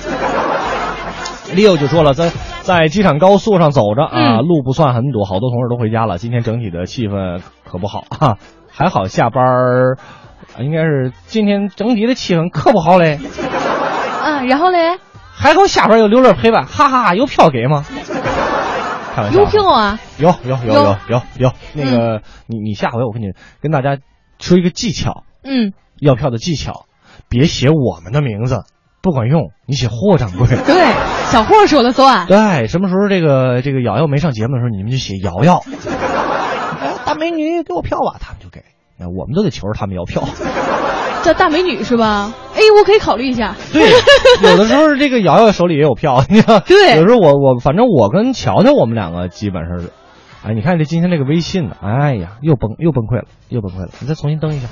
[1.54, 2.32] Leo 就说了，在
[2.62, 6.18] 在机场高速上走着啊，嗯路不算很堵，好多同事都回家了。
[6.18, 8.38] 今天整体的气氛可不好啊、
[8.72, 9.98] 还好下班儿，
[10.56, 13.20] 啊应该是今天整体的气氛可不好嘞。
[14.24, 14.98] 嗯，然后嘞，
[15.34, 17.84] 还好下班有刘乐陪伴，哈哈哈，有票给吗？
[19.14, 20.84] 开玩笑啊，邮票啊，有有有有。
[20.84, 23.28] 有有有，那个你你下回我跟你
[23.62, 23.98] 跟大家
[24.40, 26.86] 说一个技巧，嗯，要票的技巧，
[27.30, 28.64] 别写我们的名字，
[29.02, 30.48] 不管用，你写霍掌柜。
[30.66, 30.94] 对，
[31.32, 32.26] 小霍说了算。
[32.28, 35.62] 对，什么时候这个这个瑶瑶没上节目的时候，你们就写瑶瑶。
[36.82, 38.64] 哎大美女给我票吧，他们就给。
[39.02, 40.24] 哎我们都得求着他们要票。
[41.24, 42.34] 叫大美女是吧？
[42.56, 43.56] 哎，我可以考虑一下。
[43.72, 43.90] 对，
[44.50, 46.60] 有的时候这个瑶瑶手里也有票，你知道。
[46.62, 49.92] 对有时候我我反正我跟乔乔我们两个基本上是，
[50.44, 53.90] 哎，你看这今天这个微信呢，哎呀，又崩又崩溃了，又崩溃了。
[54.00, 54.68] 你再重新登一下。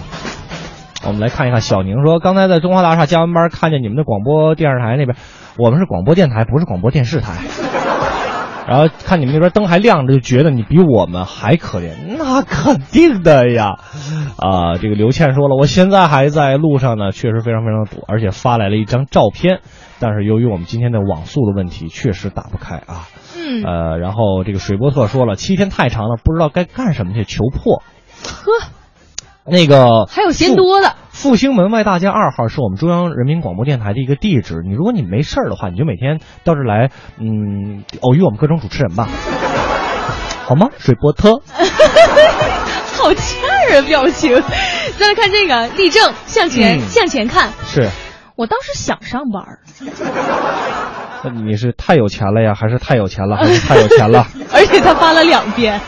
[1.06, 5.16] 我们来看一看，小宁说，刚才在中华大厦加完班，看见你们的广播电视台那边，
[5.58, 7.34] 我们是广播电台，不是广播电视台。
[8.70, 13.80] 然后看你们那边灯还亮着，就觉得你比我们还可怜，那肯定的呀。
[14.38, 19.62] 啊，这个刘倩说了，我现在还在路上呢，确实非常非常堵，而且发来了一张照片，
[20.00, 23.08] 但是由于我们今天的网速的问题，确实打不开啊。
[23.36, 27.82] 嗯，呃，然后这个水波特说了，七天太长了，不知道该干什么去求破。
[28.24, 28.52] 呵，
[29.46, 30.94] 那个还有嫌多的。
[31.20, 34.62] 复兴门外大街二号是我们中央人民广播电台的一个地址。
[34.66, 39.10] 你如果你没事儿的话，你就每天到这儿来，嗯，偶遇我们各种主持人吧，
[40.48, 40.70] 好吗？
[40.78, 41.42] 水波特，
[42.96, 44.42] 好欠儿啊，表情。
[44.98, 47.50] 再来看这个，立正，向前，嗯向前看。
[47.66, 47.90] 是，
[48.38, 49.60] 我当时想上班儿，
[51.26, 54.26] 那你是太有钱了呀，还是太有钱了， 还是太有钱了？
[54.54, 55.82] 而且他发了两遍。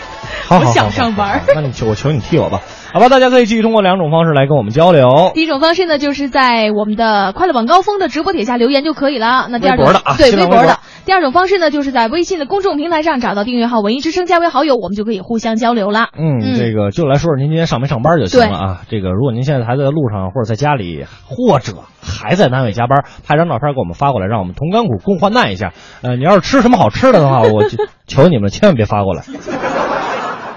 [0.45, 2.59] 好好好我想上班那你求我求你替我吧。
[2.93, 5.31] 好吧，大家可以继续通过两种方式来跟我们交流。
[5.33, 9.47] 第一种方式呢，就是在我们的快乐晚高峰的直播帖下留言就可以了。
[9.49, 10.77] 那第二种的啊对微博的。
[11.05, 16.09] 第二种方式呢，就是在微信的公众平台上找到订阅号“文艺之声”，加为好友，我们就可以互相交流了。
[16.17, 18.81] 嗯，这个就来说说您今天上没上班就行了啊。
[18.89, 21.73] 这个如果您现在还在路上，或者在家里，或者
[22.03, 25.73] 还在单位加班，拍张照片给我们发过来，让我们同甘苦共患难一下。
[26.03, 29.23] 呃，你要是吃什么好吃的的话，我就求你们了，千万别发过来。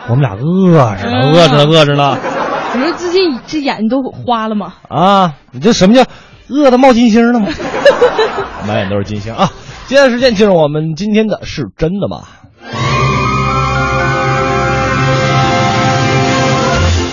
[0.08, 2.18] 我们俩饿着呢，饿着呢，饿着呢。
[2.74, 4.74] 你说最近这眼睛都花了吗？
[4.88, 6.04] 啊，你这什么叫
[6.48, 7.48] 饿的冒金星了吗？
[8.66, 9.50] 满眼都是金星啊！
[9.86, 12.22] 接下来时间进入我们今天的是真的吗？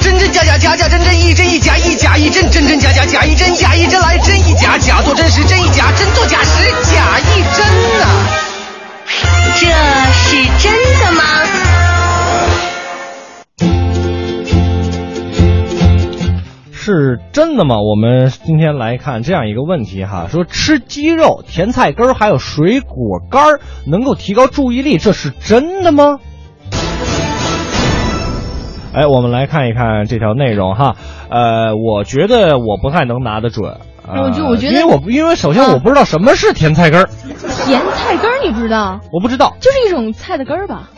[0.02, 7.66] 真真假假，假假真真，一真一假，一假一真，真真假假，假一真，假一真来，真一假，假作真时，真一假，真作假时，假一真
[8.00, 8.08] 呐、
[9.60, 9.68] 这
[10.14, 11.24] 是真的吗？
[16.84, 17.76] 是真的吗？
[17.80, 26.18] 我们今天来看这样一个问题哈，说吃鸡肉、甜菜根儿还有水果干儿能够提高注意力，这是真的吗？
[28.96, 30.96] 哎，我们来看一看这条内容哈。
[31.30, 33.78] 呃，我觉得我不太能拿得准。
[34.08, 37.06] 呃、我就我觉得因为我因为首先我不知道什么是甜菜根儿，
[37.68, 39.00] 甜菜根儿你不知道？
[39.14, 39.56] 我不知道。
[39.62, 40.90] 就是一种菜的根儿吧？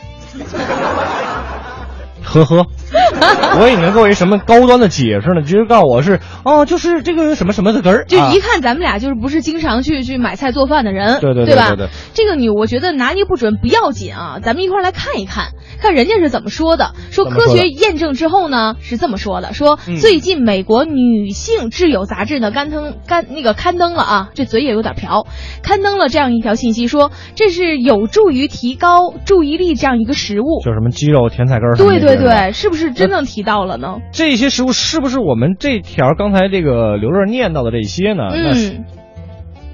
[2.23, 2.65] 呵呵，
[3.59, 5.41] 我以为能给我一什么高端的解释呢？
[5.41, 11.67] 直接告诉我是哦，就是这个什么什么的根儿，就啊一看咱们俩就是不是经常去去买菜做饭的人，对对对吧？
[11.75, 15.49] 对对这个你我觉得拿捏不准不要紧啊，咱们一块儿来看一看，
[15.81, 16.91] 看人家是怎么说的。
[17.11, 25.27] 说科学验证之后呢，是这么说的：说嗯最近美国女性挚友杂志呢刊登刊那个刊登了啊，这嘴也有点瓢，
[25.61, 30.61] 刊登了这样一条信息，说这是有助于提高注意力这样一个食物。
[30.63, 33.99] 就是什么鸡肉、甜菜根儿对对对对，是不是真正提到了呢？
[34.11, 38.23] 这些食物是不是我们这条刚才这个刘乐念到的这些呢？
[38.31, 38.85] 那是嗯，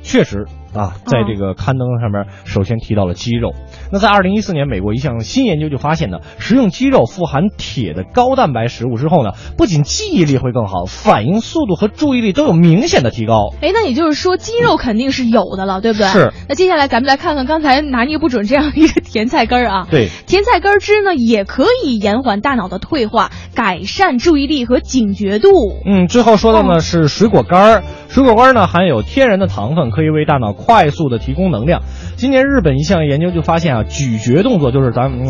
[0.02, 3.54] 确实啊，在这个刊登上面首先提到了鸡肉。
[3.92, 13.54] 那在二零一四年，美国一项新研究就发现呢，食用鸡肉富含铁的高蛋白食物之后呢，不仅记忆力会更好，反应速度和注意力都有明显的提高。
[13.62, 16.08] 哎，那也就是说鸡肉肯定是有的了，对不对？
[16.08, 16.32] 是。
[16.48, 19.88] 那接下来咱们来看看刚才拿捏不准这样一个甜菜根儿啊。
[19.90, 25.50] 对，甜菜根儿汁呢，也可以延缓大脑的退化，改善注意力和警觉度。
[25.86, 31.82] 嗯，最后说到呢哦是水果干儿，水果干儿呢含有天然的糖分，可以为大脑快速的提供能量。
[32.18, 35.26] 今年日本一项研究就发现啊，咀嚼动作就是咱们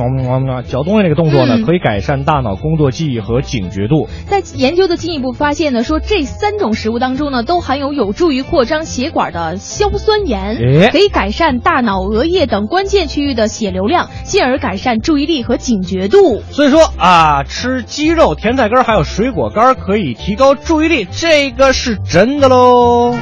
[0.65, 4.09] 嚼东西这个动作呢，嗯可以改善大脑工作记忆和警觉度。
[4.27, 16.41] 在研究的进一步发现呢，说这三种食物当中呢，都含有有助于扩张血管的硝酸盐，可以改善大脑、额叶等关键区域的血流量，进而改善注意力和警觉度。
[16.49, 23.15] 所以说啊，吃鸡肉、甜菜根还有水果干可以提高注意力，这个是真的喽。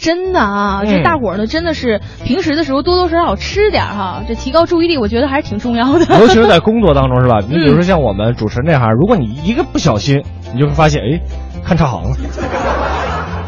[0.00, 6.06] 真的啊，嗯这大伙儿呢，真的是平时的时候多多少少吃点儿哈，这提高注意力，我觉得还是挺重要的。
[6.20, 7.38] 尤其是在工作当中，是吧？
[7.48, 10.22] 你比如说嗯像我们主持人这行，如果你一个不小心，
[10.54, 11.20] 你就会发现，哎，
[11.64, 12.16] 看差行了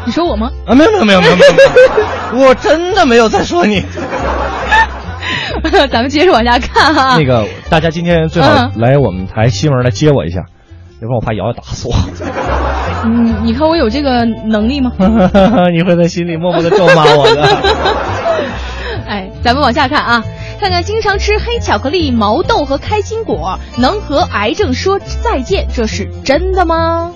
[0.05, 0.49] 你说我吗？
[0.65, 0.73] 啊！
[0.75, 1.47] 没有没有没有没有没有
[2.33, 3.83] 没有， 我真的没有在说你。
[5.91, 7.17] 咱们接着往下看哈。
[7.17, 10.39] 那个，大家今天最好嗯来我们台西门来接我一下，
[11.01, 11.93] 要不然我怕瑶瑶打死我。
[13.03, 14.91] 嗯，你看我有这个能力吗？
[15.73, 17.47] 你会在心里默默的咒骂我的。
[19.07, 20.23] 哎，咱们往下看啊，
[20.59, 27.11] 看看经常吃黑巧克力、毛豆和开心果能和癌症说再见，这是真的吗？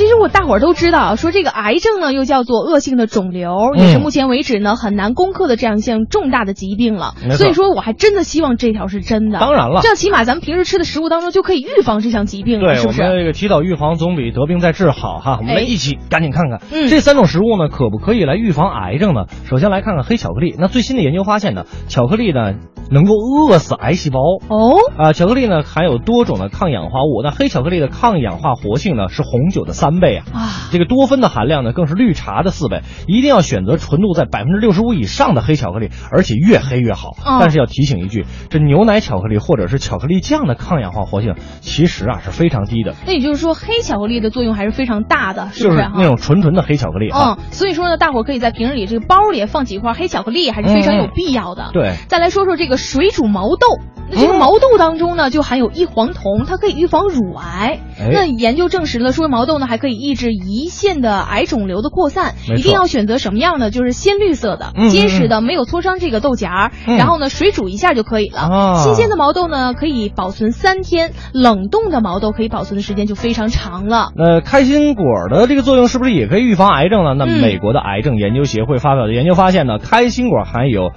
[0.00, 9.38] 其实我大伙儿都知道，说这个癌症呢又叫做恶性的肿瘤，嗯也是目前为止呢很难攻克的这样一项重大的疾病了所以说，我还真的希望这条是真的。
[9.38, 13.02] 当然了这样起码咱们平时吃的食物当中就可以预防这项疾病了，对，是不是？
[13.02, 15.36] 我们这个提早预防总比得病再治好哈。
[15.38, 19.26] 我们一起赶紧看看，嗯这三种食物呢，可不可以来预防癌症呢？
[19.44, 20.54] 首先来看看黑巧克力。
[20.58, 22.54] 那最新的研究发现呢，巧克力呢
[22.90, 24.20] 能够饿死癌细胞。
[24.48, 30.24] 哦，啊，巧克力呢含有多种的抗氧化物，那黑巧克力的抗氧化活性呢是红酒的三倍啊。
[30.32, 37.10] 啊，这个多酚的含量呢更是绿茶的四倍，一定要选择纯度在百分之六十五以上的黑巧克力，而且越黑越好。
[37.24, 45.90] 哦但是要提醒一句，这牛奶巧克力或者是巧克力酱的抗氧化活性其实啊是非常低的，那也就是说，黑巧克力的作用还是非常大的，是就是不是？
[45.94, 47.38] 那种纯纯的黑巧克力啊。
[47.38, 51.70] 嗯，所以说呢，大伙儿可以在平日里这个包里放几块黑巧克力，还是非常有必要的。
[51.72, 53.78] 对，再来说说这个水煮毛豆，
[54.10, 57.78] 那这个毛豆当中呢，就含有异黄酮，它可以预防乳癌。
[58.00, 62.34] 哎那研究证实了，说毛豆呢还可以抑制胰腺的癌肿瘤的扩散。
[62.48, 63.70] 一定要选择什么样的？
[63.70, 68.40] 就是鲜绿色的、嗯结实的，没有挫伤这个豆荚然后呢，水煮一下就可以了。
[68.40, 74.12] 啊新鲜的毛豆呢可以保存三天，冷冻的毛豆可以保存的时间就非常长了。
[74.16, 77.14] 那开心果的这个作用是不是也可以预防癌症呢？
[77.14, 80.90] 那嗯美国的癌症研究协会发表的研究发现呢，开心果含有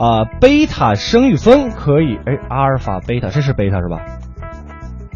[0.00, 4.00] 啊、贝塔生育酚，可以哎阿尔法贝塔，这是贝塔是吧？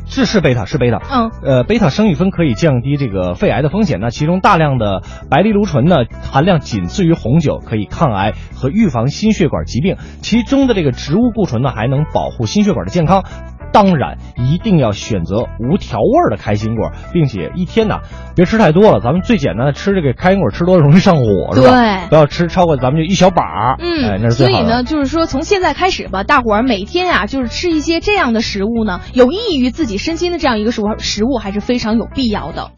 [0.06, 3.98] 是是贝塔是贝塔，嗯，呃，贝塔生育酚可以降低这个肺癌的风险。
[3.98, 5.96] 那其中大量的白藜芦醇呢，
[6.30, 9.96] 含量仅次于红酒，可以抗癌和预防心血管疾病。
[10.20, 13.24] 其中的这个植物固醇呢，还能保护心血管的健康。
[13.74, 17.98] 当然，一定要选择无调味儿的开心果，并且一天呢
[18.36, 19.00] 别吃太多了。
[19.00, 21.70] 咱们最简单的吃这个开心果，吃多了容易上火，是吧？
[21.70, 23.76] 对不要吃超过咱们就一小把儿。
[23.80, 24.64] 嗯，哎，那是最好的。
[24.64, 32.70] 所以呢，就是说从现在开始吧，大伙儿每天呀、就是吃一些这样的食物呢，有益于自己身心的这样一个食物，食物还是非常有必要的。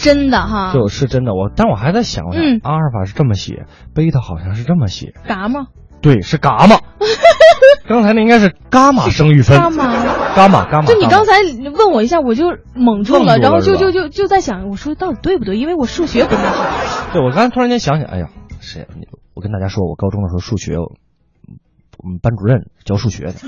[0.00, 5.66] 真的哈，就是真的，我，但我还在想，嗯阿尔法是这么写，贝塔好像是这么写，嘎嘛，
[6.00, 6.80] 对，是伽马。
[7.88, 9.56] 刚才那应该是伽马生育分。
[9.56, 9.94] 伽马。
[10.34, 10.86] 伽马伽马。
[10.86, 11.32] 就你刚才
[11.74, 15.56] 问我一下，我就懵住了，了然后就就就就在想，我说到底对不对？
[15.56, 17.12] 因为我数学不太好。
[17.12, 18.28] 对我刚才突然间想起，哎呀，
[18.60, 18.86] 谁？
[18.94, 23.32] 你我跟大家说，我高中的时候数学，我们班主任教数学的，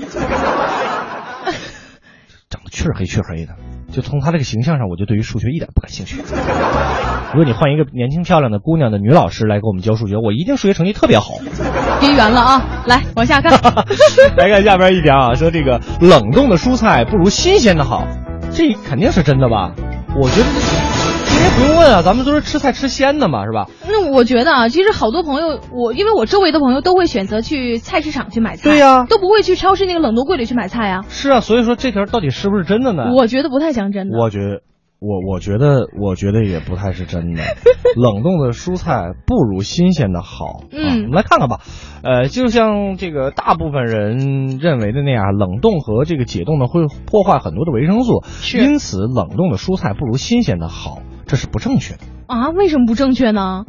[2.49, 3.55] 长得黢黑黢黑的，
[3.91, 6.21] 就从他这个形象上，我就对于数学一点不感兴趣。
[7.33, 11.35] 如果你换一个年轻漂亮的姑娘的女老师来给我们教数学，我一定数学成绩特别好。
[11.99, 12.83] 别圆了啊！
[12.87, 13.53] 来往下看。
[14.35, 18.05] 来看下边一条啊，说这个冷冻的蔬菜不如新鲜的好，
[18.51, 19.71] 这肯定是真的吧？
[20.13, 20.47] 我觉得
[21.41, 23.67] 也不用问啊，咱们都是吃菜吃鲜的嘛，是吧？
[23.87, 31.01] 那我觉得啊，其实好多朋友，我因为我周围的朋友都会选择去菜市场去买菜，对呀都不会去超市那个冷冻柜里去买菜啊。
[31.09, 33.11] 是啊，所以说这条到底是不是真的呢？
[33.15, 34.17] 我觉得不太像真的。
[34.19, 34.61] 我觉得，
[34.99, 37.41] 我我觉得，我觉得也不太是真的。
[37.97, 40.45] 冷冻的蔬菜不如新鲜的好。
[40.45, 41.59] 啊、嗯我们来看看吧。
[42.03, 50.99] 呃，就像这个大部分人认为的那样，冷冻和这个解冻呢会破坏很多的维生素，是因此冷冻的蔬菜不如新鲜的好，
[51.31, 51.99] 这是不正确的。
[52.27, 53.63] 啊，为什么不正确呢？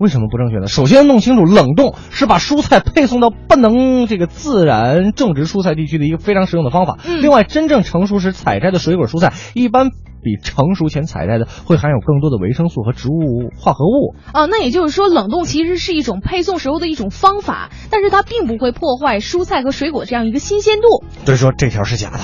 [0.00, 0.66] 为什么不正确呢？
[0.66, 6.98] 首先弄清楚，冷冻是把蔬菜配送到不能这个自然种植蔬菜地区的一个非常实用的方法。
[7.06, 14.16] 嗯另外，真正成熟时采摘的水果蔬菜，一般比成熟前采摘的会含有更多的维生素和植物化合物。
[14.32, 21.04] 啊，那也就是说，冷冻其实是一种配送时候的一种方法，但是它并不会破坏蔬菜和水果这样一个新鲜度。
[21.24, 22.18] 所以说这条是假的。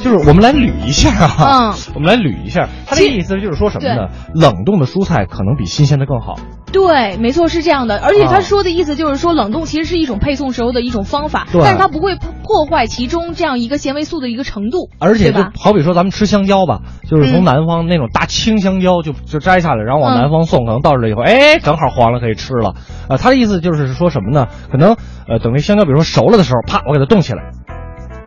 [0.00, 4.08] 就是我们来捋一下啊，嗯 我们来捋一下，他的意思就是说什么呢？
[4.34, 6.36] 冷冻的蔬菜可能比新鲜的更好。
[6.72, 7.98] 对，没错，是这样的。
[7.98, 15.38] 而且啊他说的意思就是说，冷冻其实是一种配送时候的一种方法，对但是它不会破破坏其中这样一个纤维素的一个程度，而且就？
[15.58, 22.74] 好比说咱们吃香蕉吧，就是从嗯南方那种大青香蕉就就摘下来，然后往嗯南方送，可能到这以后，哎，正好黄了可以吃了。
[23.08, 24.48] 啊，他的意思就是说什么呢？
[24.70, 24.96] 可能
[25.28, 27.52] 呃，等于香蕉比如说熟了的时候，啪，我给它冻起来。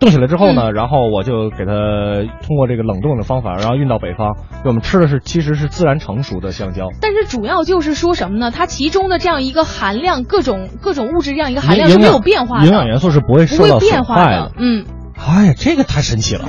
[0.06, 1.72] 冻起来之后呢，嗯然后我就给它
[2.46, 4.36] 通过这个冷冻的方法，然后运到北方。
[4.64, 8.52] 我们吃的是其实是自然成熟的香蕉，但是主要就是说什么呢？
[8.52, 14.52] 它其中的这样一个含量，各种各种物质这样一个含量是没有变化的，营养元素是不会不会受到损变化的。
[14.60, 14.86] 嗯，
[15.18, 16.46] 哎呀，这个太神奇了！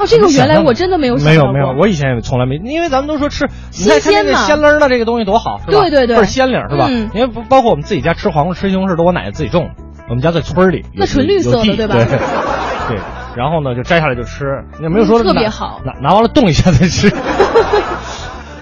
[0.00, 3.46] 哦，这个原来我真的没有想到没有没有，我以前也从来没，因为咱们都说吃，
[3.78, 5.72] 你看新鲜嘛看那鲜棱儿的这个东西多好，是吧？
[5.80, 6.86] 对对对倍儿鲜灵是吧？
[6.90, 9.70] 嗯因为包括我们自己家吃黄瓜、吃西红柿，都我奶奶自己种，
[10.12, 13.00] 我们家在村儿里，那纯绿色的对吧对对，
[13.34, 14.44] 然后呢就摘下来就吃，
[14.82, 17.08] 也没有说嗯特别拿好拿拿完了冻一下再吃。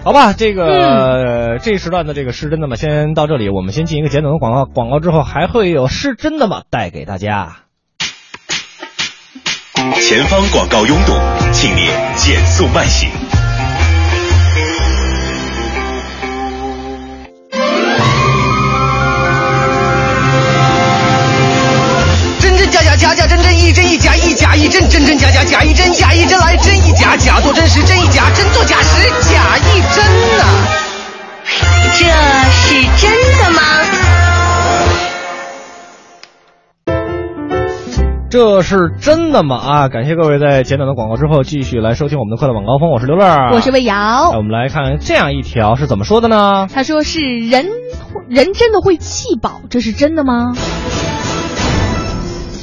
[0.04, 2.76] 好吧，这个、嗯这一时段的这个是真的吗？
[2.76, 7.56] 先到这里，我们先进一个简短的广告，广告之后还会有是真的吗带给大家。
[9.74, 11.14] 前方广告拥堵，
[11.50, 13.10] 请您减速慢行。
[23.00, 30.04] 假假真真一真一假一假一真真真假假假一真假一真来真一假假做真时真一假真做假时假一真
[30.36, 30.44] 呐、
[31.96, 32.04] 这
[32.52, 33.62] 是真的吗？
[38.28, 39.56] 这是真的吗？
[39.56, 39.88] 啊！
[39.88, 44.30] 感谢各位在简短的广告之后继续来收听我们的快乐晚高峰，我是刘乐，我是魏瑶。
[44.36, 46.66] 我们来看这样一条是怎么说的呢？
[46.72, 47.66] 他说是人
[48.28, 50.52] 人真的会气饱，这是真的吗？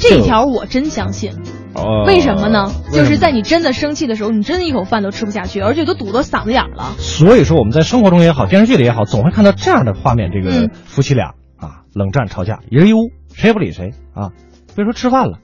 [0.00, 1.32] 这一条我真相信，
[1.74, 2.70] 呃为什么呢？
[2.92, 6.94] 就是在你真的生气的时候，你真的一口饭都吃不下去，而且都堵到嗓子眼儿了。
[6.98, 14.30] 所以说我们在生活中也好，电视剧里也好，总会看到这样的画面：这个嗯夫妻俩啊，冷战吵架，一人一屋，谁也不理谁啊。
[14.76, 15.38] 别说吃饭了，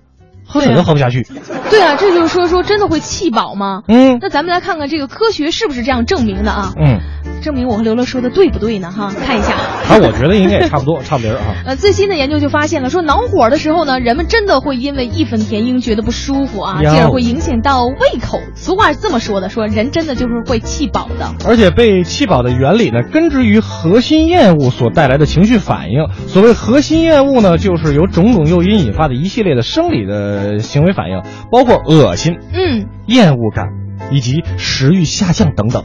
[0.46, 1.26] 喝水都喝不下去。
[1.70, 3.82] 对啊，这就是说说真的会气饱吗？
[3.88, 6.72] 嗯那咱们来看看这个科学是不是这样证明的啊？
[6.78, 7.00] 嗯，
[7.42, 8.90] 证明我和刘乐说的对不对呢？
[8.90, 9.52] 哈，看一下。
[9.54, 11.54] 啊，我觉得应该也差不多， 差不离儿啊。
[11.66, 18.40] 呃，最新的研究就发现了，说恼火的时候呢，人们真的会因为义愤填膺觉得不舒服啊，哟进而会影响到胃口。
[18.54, 21.32] 俗话是这么说的，说人真的就是会气饱的。
[21.46, 26.06] 而且被气饱的原理呢，根植于核心厌恶所带来的情绪反应。
[26.28, 33.66] 所谓核心厌恶呢，就是由种种诱因引发的一系列的生理的行为反应，包括恶心、嗯，厌恶感
[34.10, 35.84] 以及食欲下降等等。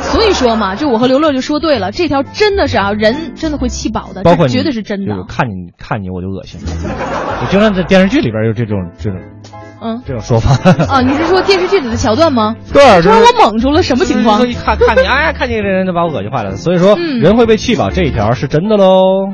[0.00, 5.24] 所以说嘛，就我和刘乐就说对了，这条真的是啊，人真的会气饱的，包括你这绝对是真的这个。
[5.24, 6.60] 看你看你我就恶心。
[6.62, 9.18] 我经常在电视剧里边有这种这种
[9.80, 10.70] 嗯，这种说法。
[10.86, 12.54] 啊，你是说电视剧里的桥段吗？
[12.72, 14.46] 对突然我蒙住了，什么情况说？
[14.46, 16.56] 一看看你，哎，看见这人就把我恶心坏了。
[16.56, 19.32] 所以说，嗯人会被气饱这一条是真的喽。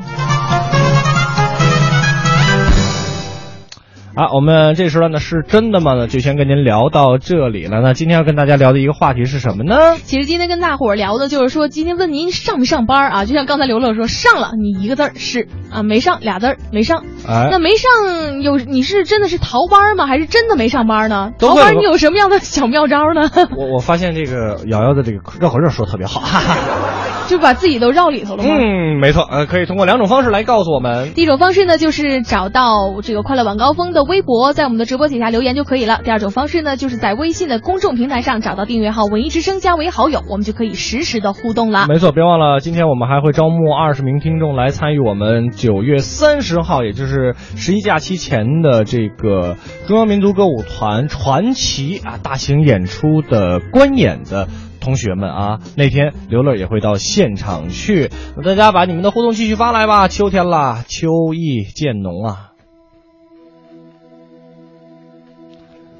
[4.19, 5.93] 啊，我们这时段呢是真的吗？
[5.93, 7.79] 呢，就先跟您聊到这里了。
[7.79, 9.95] 那今天要跟大家聊的一个话题是什么呢？
[10.03, 13.23] 其实今天跟大伙儿聊的就是说，今天问您上没上班啊？
[13.23, 17.05] 就像刚才刘乐说，上了，你一个字儿是啊，没上俩字儿没上。
[17.25, 20.05] 哎那没上有你是真的是逃班吗？
[20.05, 21.31] 还是真的没上班呢？
[21.39, 23.31] 逃班你有什么样的小妙招呢？
[23.55, 27.18] 我我发现这个瑶瑶的这个绕口令说的特别好，哈哈。
[27.29, 28.49] 就把自己都绕里头了吗？
[28.51, 31.13] 嗯，没错，呃，可以通过两种方式来告诉我们。
[31.13, 36.01] 第一种方式呢，就是找到这个快乐晚高峰的微博，在我们的直播底下留言就可以了。
[36.03, 41.85] 第二种方式呢，就是在微信的公众平台上找到订阅号“文艺之声”，加为好友，我们就可以实时的互动了。
[41.87, 49.57] 没错，别忘了，今天我们还会招募二十名听众来参与我们九月三十号，也就是十一假期前的这个
[49.87, 54.47] 中央民族歌舞团传奇啊大型演出的观演的。
[54.89, 60.07] 同学们啊，那天刘乐也会到现场去，那大家把你们的互动继续发来吧。
[60.07, 62.53] 秋天了，秋意渐浓啊。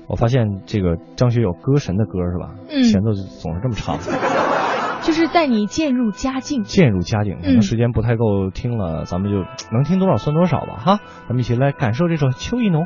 [0.07, 2.55] 我发现这个张学友歌神的歌是吧？
[2.67, 3.99] 嗯前奏总是这么长。
[5.03, 6.63] 就是带你渐入佳境。
[6.63, 9.37] 渐入佳境，可能嗯时间不太够听了，咱们就
[9.71, 12.85] 能听多少算多少吧，哈，咱们一起来感受这首《秋意浓》。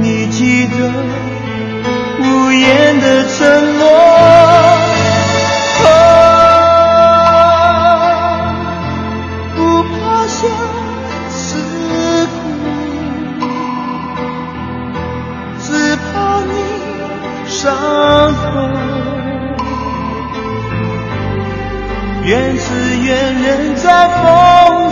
[0.00, 0.74] 你记得
[2.20, 3.82] 无言的承诺。
[5.84, 5.86] 哦
[9.56, 9.92] 不怕
[10.26, 10.40] 相
[11.30, 11.40] 思
[12.26, 12.34] 苦，
[15.60, 15.66] 只
[15.96, 16.10] 怕
[16.44, 16.52] 你
[17.48, 17.54] 伤
[18.34, 18.42] 痛。
[22.24, 22.64] 愿只
[23.04, 23.10] 愿
[23.42, 24.22] 人在风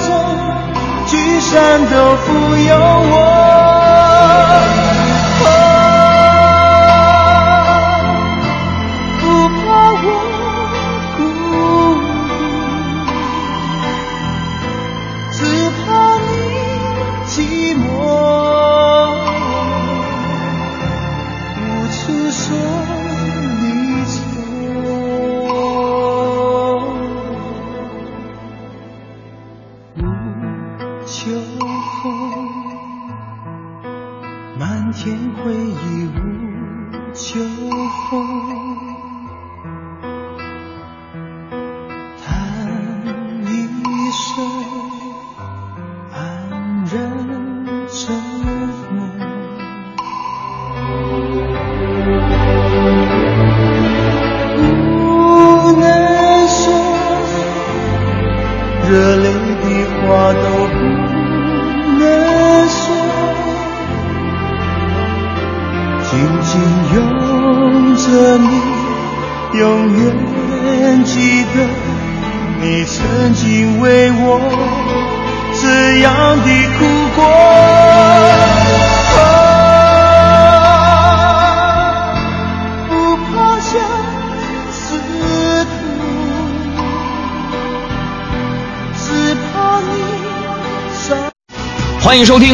[0.00, 0.08] 中，
[1.06, 1.94] 聚散都
[2.26, 3.39] 不由我。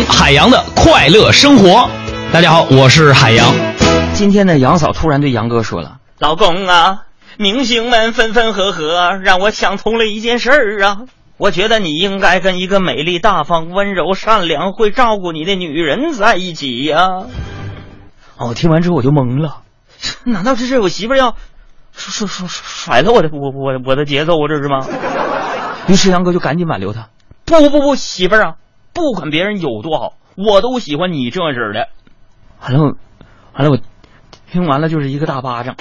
[0.09, 1.88] 海洋的快乐生活。
[2.32, 3.54] 大家好，我是海洋。
[4.14, 7.02] 今天呢，杨嫂突然对杨哥说了：“老公啊，
[7.36, 10.98] 明星们分分合合，让我想通了一件事儿啊。
[11.36, 17.24] 我觉得你应该跟一个美丽、大方、温柔、善良、会照顾你的女人在一起呀、
[18.38, 19.59] 哦，听完之后我就懵了，
[20.24, 21.36] 难道这是我媳妇儿要
[21.92, 24.48] 甩甩甩甩了我的我我我的节奏我？
[24.48, 24.86] 这是吗？
[25.88, 27.11] 于是杨哥就赶紧挽留她
[27.44, 28.54] ：“不不不，媳妇儿啊，
[28.97, 31.88] 不管别人有多好，我都喜欢你这样式的。”
[32.62, 32.97] 完了，
[33.53, 33.78] 完了我
[34.51, 35.76] 听完了就是一个大巴掌。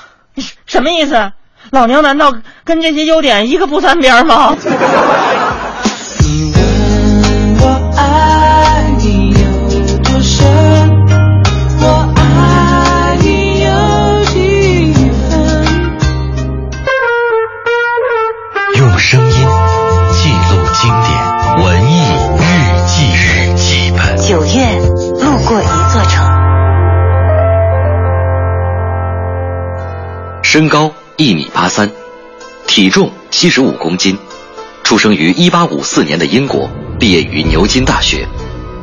[0.66, 1.32] 什么意思？
[1.70, 2.32] 老娘难道
[2.64, 4.56] 跟这些优点一个不沾边吗？
[30.56, 31.86] 身高一米八三，
[32.66, 34.16] 体重七十五公斤，
[34.82, 36.66] 出生于一八五四年的英国，
[36.98, 38.26] 毕业于牛津大学，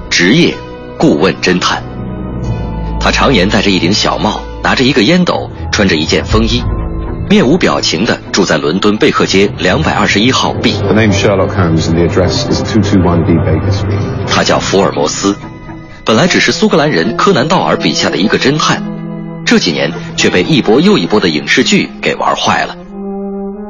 [0.07, 0.53] 职业
[0.99, 1.81] 顾问侦探。
[2.99, 6.61] 他常年戴着一顶小帽，拿着一个烟斗，穿着一件风衣，
[7.27, 10.73] 面无表情地住在伦敦贝克街两百二十一号 B。
[10.73, 14.27] The name Sherlock Holmes and the address is 221B Baker Street.
[14.27, 15.35] 他叫福尔摩斯，
[16.05, 18.83] 本来只是苏格兰人柯南道尔笔下的一个侦探，
[19.45, 22.75] 这几年却被一波又一波的影视剧给玩坏了。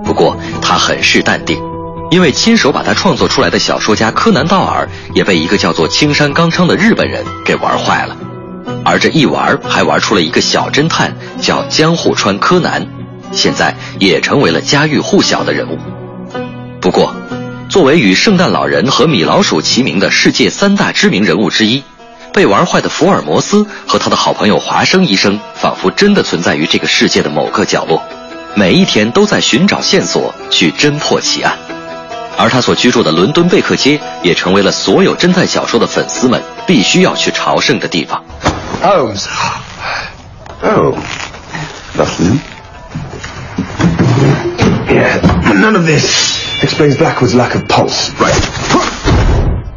[0.04, 1.58] 不过他很是淡定，
[2.12, 8.18] 因为亲手把他创作出来的小说家柯南道尔也被一个叫做青山刚昌的日本人给玩坏了，
[8.84, 12.86] 而这一玩还玩出了一个小侦探，叫江户川柯南，
[13.32, 15.78] 现在也成为了家喻户晓的人物。
[16.80, 17.16] 不过，
[17.70, 21.82] 作为与圣诞老人和米老鼠齐名的世界三大知名人物之一，
[22.34, 28.02] 被玩坏的福尔摩斯和他的好朋友华生医生，仿佛真的存在于这个世界的某个角落，
[28.56, 31.56] 每一天都在寻找线索去侦破奇案。
[32.36, 38.24] 而他所居住的伦敦贝克街，也成为了所有侦探小说的粉丝们必须要去朝圣的地方。
[38.82, 39.28] Holmes.
[40.64, 40.98] Oh.
[41.96, 42.40] Nothing.
[44.88, 45.20] Yeah,
[45.54, 48.10] none of this explains Blackwood's lack of pulse.
[48.20, 49.03] Right.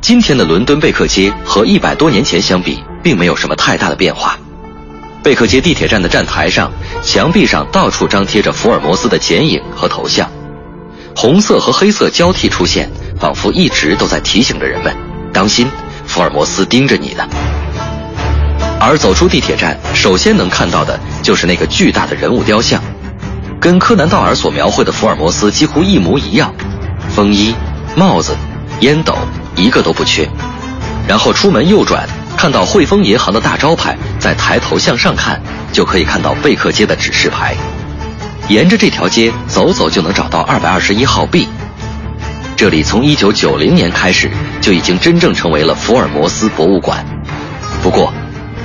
[0.06, 4.38] 今天的伦敦贝克街和一百多年前相比，并没有什么太大的变化。
[5.20, 6.70] 贝克街地铁站的站台上、
[7.02, 10.30] 墙壁上到处张贴着福尔摩斯的剪影和头像，
[11.16, 12.88] 红色和黑色交替出现，
[13.18, 14.96] 仿佛一直都在提醒着人们：
[15.32, 15.68] 当心，
[16.06, 17.26] 福尔摩斯盯着你呢。
[18.78, 22.80] 而走出地铁站，首先能看到的就是那个巨大的人物雕像，
[23.60, 26.54] 跟柯南道尔所描绘的福尔摩斯几乎一模一样，
[27.08, 27.52] 风衣、
[27.96, 28.36] 帽子、
[28.82, 29.12] 烟斗
[29.56, 30.28] 一个都不缺。
[31.08, 35.40] 然后出门右转，看到汇丰银行的大招牌，再抬头向上看，
[35.72, 37.54] 就可以看到贝克街的指示牌。
[38.48, 41.48] 沿着这条街走走，就能找到二百二十一号 B。
[42.56, 44.30] 这里从一九九零年开始
[44.60, 47.04] 就已经真正成为了福尔摩斯博物馆。
[47.82, 48.12] 不过，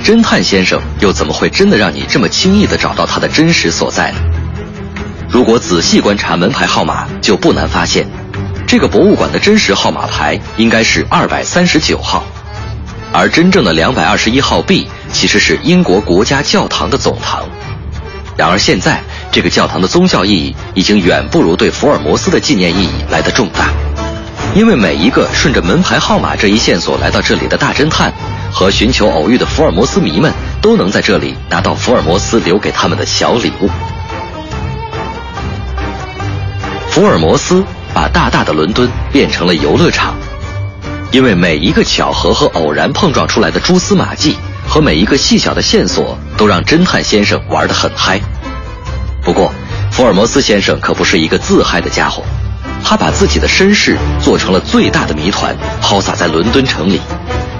[0.02, 4.18] 侦探先生又怎么会真的让你这么轻易地找到他的真实所在呢？
[5.28, 8.06] 如果仔细观察门牌号码，就不难发现，
[8.72, 12.24] 这个博物馆的真实号码牌应该是二百三十九号，
[13.12, 17.46] 而真正的两百二十一号 B 其实是英国国家教堂的总堂。
[18.34, 23.68] 然而现在，这个教堂的宗教意义已经远不如对福尔摩斯的纪念意义来得重大，
[24.54, 28.10] 因为每一个顺着门牌号码这一线索来到这里的大侦探
[28.50, 33.68] 和寻求偶遇的福尔摩斯迷们，都能在这里拿到福尔摩斯留给他们的小礼物。
[36.88, 37.62] 福尔摩斯
[37.94, 40.14] 把大大的伦敦变成了游乐场，
[41.10, 44.36] 因为每一个巧合和偶然碰撞出来的蛛丝马迹
[44.66, 48.20] 和每一个细小的线索，都让侦探先生玩得很嗨。
[49.22, 49.52] 不过，
[49.90, 52.22] 福尔摩斯先生可不是一个自嗨的家伙，
[52.82, 57.00] 他把自己的身世做成了最大的谜团，抛洒在伦敦城里，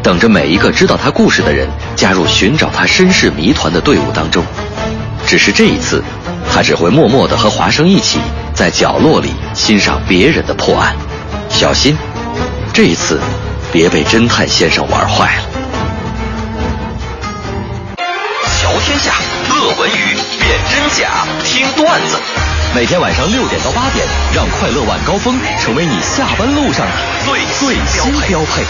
[0.03, 4.43] 等着每一个知道他故事的人加入寻找他身世谜团的队伍当中。
[5.27, 6.03] 只是这一次，
[6.51, 8.19] 他只会默默地和华生一起
[8.55, 10.95] 在角落里欣赏别人的破案，
[11.49, 11.97] 小心，
[12.73, 13.19] 这一次
[13.73, 15.43] 别被侦探先生玩坏了。
[18.61, 19.15] 瞧天下，
[19.49, 22.19] 乐文娱，辨真假，听段子。
[22.75, 26.93] 每天晚上六点到八点，让快乐晚高峰成为你下班路上的
[27.25, 28.65] 最最新标配。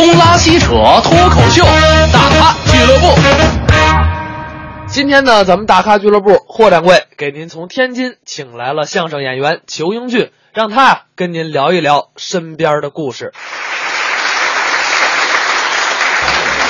[0.00, 1.62] 东拉西扯脱口秀，
[2.10, 3.20] 大咖俱乐部。
[4.86, 13.34] 今天呢，咱们大咖俱乐部霍掌柜给您从天津请来了相声演员裘英俊，让他跟您聊一聊身边的故事。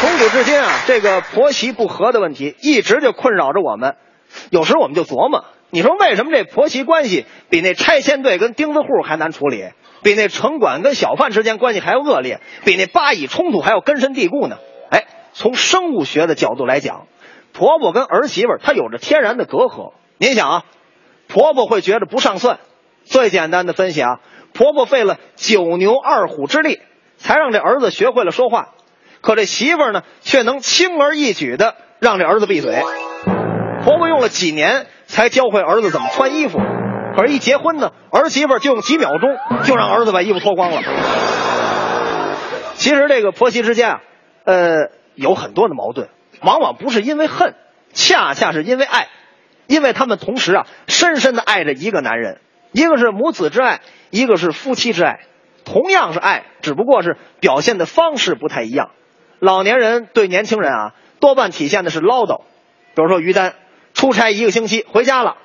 [0.00, 3.94] 从古至今啊，这个婆媳不和的问题一直就困扰着我们。
[4.50, 9.66] 有时我们就琢磨，你说为什么这婆媳关系比那拆迁队跟钉子户还难处理，
[10.02, 14.56] 比那城管跟小贩之间关系还要恶劣，比那巴以冲突还要根深蒂固呢？
[14.90, 17.06] 哎，从生物学的角度来讲，
[17.52, 19.92] 婆婆跟儿媳妇她有着天然的隔阂。
[20.18, 20.64] 您想啊，
[21.28, 22.58] 婆婆会觉得不上算。
[23.04, 24.20] 最简单的分析啊，
[24.52, 26.80] 婆婆费了九牛二虎之力，
[27.16, 28.68] 才让这儿子学会了说话。
[29.20, 32.82] 可这媳妇儿呢，却能轻而易举的让这儿子闭嘴。
[33.82, 36.58] 婆婆用了几年才教会儿子怎么穿衣服，
[37.16, 40.82] 可是，一结婚呢，儿媳妇就用几秒钟就让儿子把衣服脱光了。
[42.74, 44.00] 其实，这个婆媳之间啊，
[44.44, 46.08] 呃，有很多的矛盾，
[46.42, 47.54] 往往不是因为恨，
[47.92, 49.08] 恰恰是因为爱，
[49.66, 52.40] 因为他们同时啊，深深的爱着一个男人，
[52.72, 53.80] 一个是母子之爱，
[54.10, 55.20] 一个是夫妻之爱，
[55.64, 58.90] 同样是爱，只不过是表现的方式不太一样。
[59.40, 62.42] 老年人对年轻人啊，多半体现的是唠叨。
[62.94, 63.54] 比如说于丹
[63.94, 65.36] 出差一个星期回家了，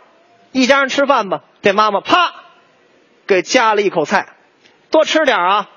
[0.55, 2.31] 一家人吃饭吧，这妈妈啪
[3.27, 4.25] 给夹了一口菜，
[4.89, 5.69] 多吃点啊。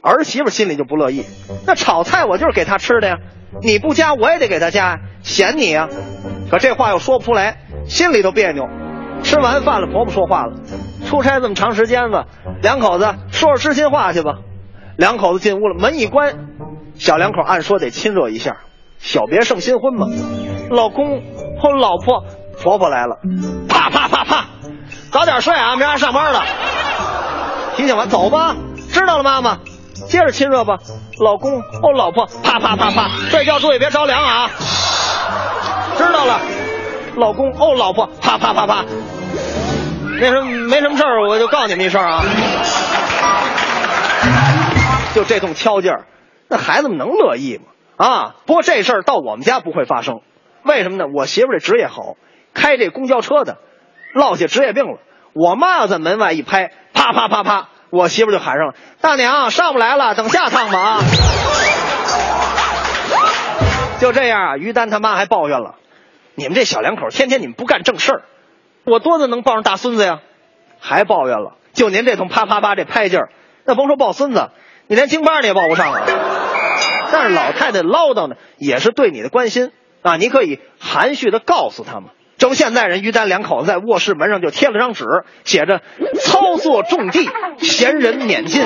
[0.00, 1.22] 儿媳妇心里就不乐意，
[1.66, 3.18] 那炒菜我就是给她吃的呀，
[3.60, 5.90] 你不夹我也得给她夹呀，嫌你呀。
[6.50, 8.66] 可这话又说不出来，心里头别扭。
[9.22, 10.54] 吃完饭了，婆婆说话了，
[11.04, 12.26] 出差这么长时间了，
[12.62, 14.38] 两口子说说知心话去吧。
[14.96, 16.48] 两口子进屋了，门一关。
[16.94, 18.62] 小两口按说得亲热一下，
[18.98, 20.06] 小别胜新婚嘛。
[20.70, 21.20] 老公
[21.60, 22.24] 或老婆，
[22.60, 23.18] 婆婆来了，
[23.68, 24.44] 啪啪啪啪，
[25.10, 26.44] 早点睡啊，明儿还上班了。
[27.76, 28.54] 提醒完走吧，
[28.92, 29.58] 知道了，妈妈，
[30.08, 30.78] 接着亲热吧。
[31.18, 34.50] 老公哦，老婆，啪啪啪啪，睡觉注意别着凉啊。
[35.96, 36.40] 知道了，
[37.16, 38.84] 老公哦，老婆，啪啪啪啪。
[40.20, 42.22] 那什么没什么事儿，我就告诉你们一声啊。
[45.14, 46.06] 就这通敲劲儿。
[46.48, 47.64] 那孩子们能乐意吗？
[47.96, 48.34] 啊！
[48.46, 50.20] 不过这事儿到我们家不会发生，
[50.64, 51.04] 为什么呢？
[51.14, 52.14] 我媳妇这职业好，
[52.54, 53.58] 开这公交车的，
[54.12, 54.98] 落下职业病了。
[55.32, 61.00] 我妈要在门外一拍，啪啪啪啪，我媳妇就喊上了：“大娘上不来了，等下趟吧啊！”
[63.98, 65.76] 就这样啊，于丹他妈还抱怨了
[66.34, 68.22] ：“你们这小两口天天你们不干正事儿，
[68.84, 70.20] 我多的能抱上大孙子呀！”
[70.80, 73.30] 还抱怨了：“就您这通啪啪啪这拍劲儿，
[73.64, 74.50] 那甭说抱孙子，
[74.88, 76.02] 你连京巴你也抱不上啊！”
[77.12, 79.70] 但是老太太唠叨呢，也是对你的关心
[80.02, 80.16] 啊。
[80.16, 82.10] 你可以含蓄的告诉他们，
[82.42, 85.04] 正现在人于丹两口子在卧室门上就贴了张纸，
[85.44, 85.80] 写着
[86.20, 88.64] “操作种地，闲人免进”。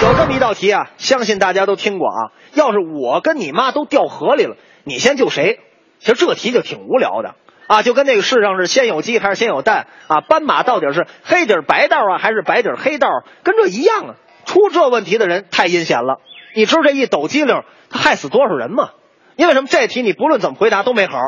[0.00, 2.32] 有这么一道题啊，相信大家都听过啊。
[2.54, 5.60] 要是我跟你妈都掉河里了，你先救谁？
[5.98, 7.34] 其实这题就挺无聊的
[7.66, 10.22] 啊，就跟那个世上是先有鸡还是先有蛋啊？
[10.22, 13.10] 斑马到底是黑底白道啊，还是白底黑道？
[13.42, 14.14] 跟这一样啊。
[14.46, 16.20] 出这问题的人太阴险了，
[16.54, 18.88] 你知道这一抖机灵，他害死多少人吗？
[19.36, 19.68] 因为什么？
[19.68, 21.18] 这题你不论怎么回答都没好。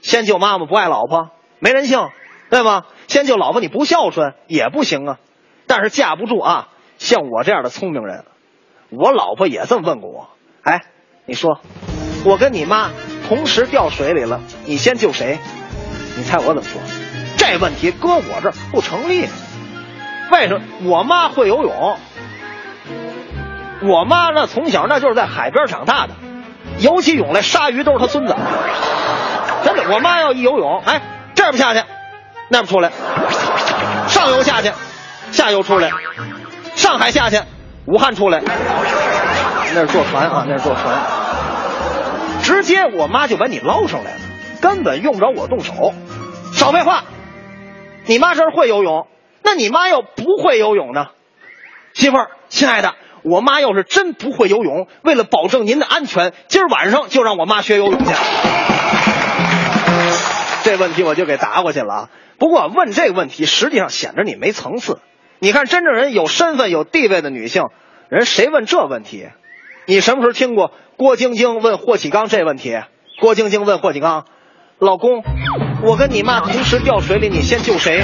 [0.00, 2.08] 先救妈妈不爱老婆，没人性，
[2.50, 2.84] 对吗？
[3.08, 5.18] 先救老婆你不孝顺也不行啊。
[5.66, 6.68] 但是架不住啊，
[6.98, 8.24] 像我这样的聪明人，
[8.90, 10.30] 我老婆也这么问过我。
[10.62, 10.82] 哎，
[11.26, 11.60] 你说，
[12.24, 12.90] 我跟你妈
[13.28, 15.38] 同时掉水里了，你先救谁？
[16.16, 16.80] 你猜我怎么说？
[17.36, 19.26] 这问题搁我这儿不成立。
[20.30, 20.62] 为什么？
[20.84, 21.98] 我妈会游泳。
[23.82, 26.14] 我妈那从小那就是在海边长大的，
[26.80, 28.34] 游起泳来鲨鱼都是他孙子。
[29.64, 31.02] 真的，我妈要一游泳，哎，
[31.34, 31.82] 这儿不下去，
[32.48, 32.90] 那儿不出来，
[34.06, 34.72] 上游下去，
[35.32, 35.90] 下游出来，
[36.74, 37.40] 上海下去，
[37.86, 40.96] 武汉出来，那是坐船啊，那是坐船，
[42.42, 44.18] 直接我妈就把你捞上来了，
[44.62, 45.92] 根本用不着我动手。
[46.54, 47.04] 少废话，
[48.06, 49.06] 你妈这儿会游泳，
[49.42, 51.08] 那你妈要不会游泳呢？
[51.94, 52.94] 媳妇儿，亲爱的。
[53.22, 58.10] 我妈要是真不会游泳，为了保证您的安全，今儿晚上就让我妈学游泳去。
[60.64, 62.10] 这问题我就给答过去了。
[62.38, 65.00] 不过问这个问题，实际上显得你没层次。
[65.38, 67.64] 你看，真正人有身份、有地位的女性，
[68.08, 69.28] 人谁问这问题？
[69.86, 72.80] 你什么时候听过郭晶晶问霍启刚这问题？
[73.20, 74.26] 郭晶晶问霍启刚
[74.78, 75.24] ：“老公，
[75.82, 78.02] 我跟你妈同时掉水里，你先救谁？”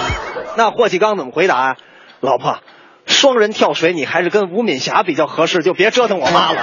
[0.56, 1.76] 那霍启刚怎么回答啊？
[2.20, 2.58] 老婆。
[3.10, 6.62] 双人跳水，你还是跟吴敏霞比较合适，就别折腾我妈了。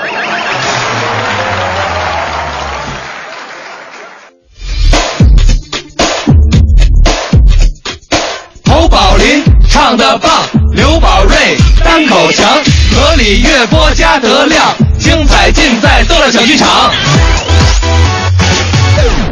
[8.66, 10.32] 侯宝林唱的棒，
[10.74, 12.48] 刘宝瑞单口强，
[12.96, 16.92] 河里月波加德亮，精彩尽在逗乐小剧场。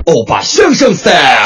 [0.06, 1.44] 欧巴相声赛。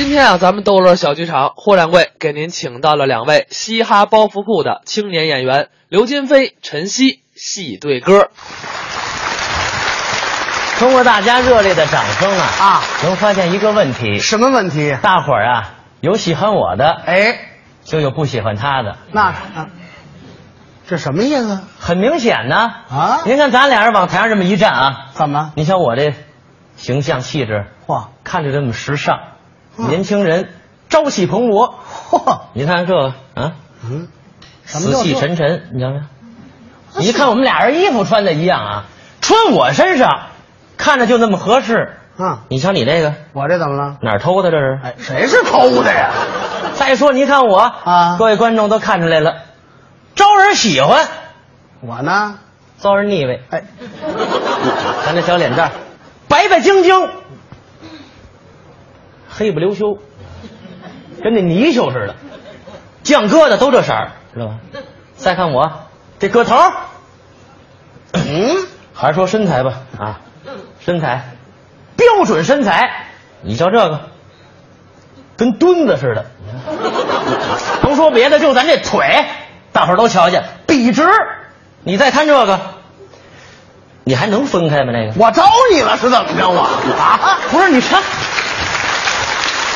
[0.00, 8.30] 今天啊，咱们逗乐小剧场霍掌柜给您请到了两位嘻哈包袱铺的青年演员刘金飞、陈曦，戏对歌。
[10.78, 14.96] 通过大家热烈的掌声啊啊，能发现一个问题，什么问题？
[15.02, 17.38] 大伙儿啊，有喜欢我的，哎，
[17.84, 19.68] 就有不喜欢他的，那啊
[20.88, 21.60] 这什么意思？
[21.78, 22.56] 很明显呢
[22.88, 23.20] 啊！
[23.26, 25.52] 您看咱俩人往台上这么一站啊，怎么？
[25.56, 26.14] 你瞧我这
[26.76, 29.26] 形象气质，哇，看着这么时尚，嗯
[29.88, 30.48] 年轻人
[30.88, 31.74] 朝气蓬勃，
[32.10, 33.52] 嚯，你看这个啊，
[33.84, 34.08] 嗯，
[34.64, 36.00] 死气沉沉，你瞧瞧？
[36.98, 38.84] 你一看我们俩人衣服穿的一样啊，
[39.20, 40.26] 穿我身上
[40.76, 41.96] 看着就那么合适。
[42.16, 43.96] 啊，你瞧你这个我这怎么了？
[44.02, 44.80] 哪儿偷的这是？
[44.82, 46.10] 哎，谁是偷的呀？
[46.74, 49.36] 再说你看我啊，各位观众都看出来了，
[50.16, 51.06] 招人喜欢，
[51.80, 52.38] 我呢，
[52.78, 53.42] 遭人腻味。
[53.50, 53.62] 哎，
[55.06, 55.72] 咱这小脸蛋儿，
[56.28, 57.08] 白白净净，
[59.30, 59.98] 黑不溜秋，
[61.22, 62.16] 跟那泥鳅似的，
[63.02, 64.54] 酱疙瘩都这色儿，知道吧？
[65.16, 65.70] 再看我
[66.18, 66.56] 这个头，
[68.12, 68.56] 嗯，
[68.92, 70.20] 还是说身材吧啊，
[70.80, 71.30] 身材
[71.96, 73.06] 标准身材，
[73.42, 74.00] 你瞧这个，
[75.36, 76.26] 跟墩子似的。
[77.82, 79.24] 甭说别的，就咱这腿，
[79.72, 81.08] 大伙儿都瞧见，笔直。
[81.82, 82.60] 你再看这个，
[84.04, 84.92] 你还能分开吗？
[84.92, 86.60] 那个我招你了是怎么着我
[86.98, 87.38] 啊？
[87.50, 88.02] 不是你看，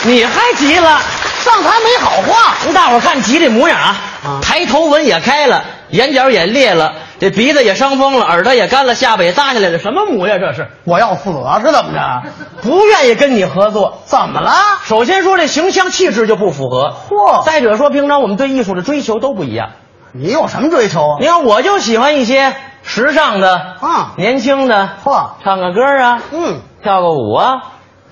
[0.07, 1.01] 你还急了，
[1.41, 2.55] 上台没好话。
[2.65, 3.97] 让大伙儿看急这模样啊！
[4.25, 10.69] 啊抬头纹也开了，眼角也裂了，这鼻子也伤风了，耳朵也干了，下巴也耷下来了，什么模样这是？
[10.85, 12.23] 我要死啊是怎么着？
[12.63, 14.53] 不愿意跟你合作，怎么了？
[14.85, 19.71] 首先说这形象气质就不符合，嚯再者说平常我们对艺术的追求都不一样。
[20.13, 21.17] 你有什么追求啊？
[21.21, 27.63] 你看我就喜欢一些时尚的啊年轻的，嚯，唱个歌啊，嗯，跳个舞啊，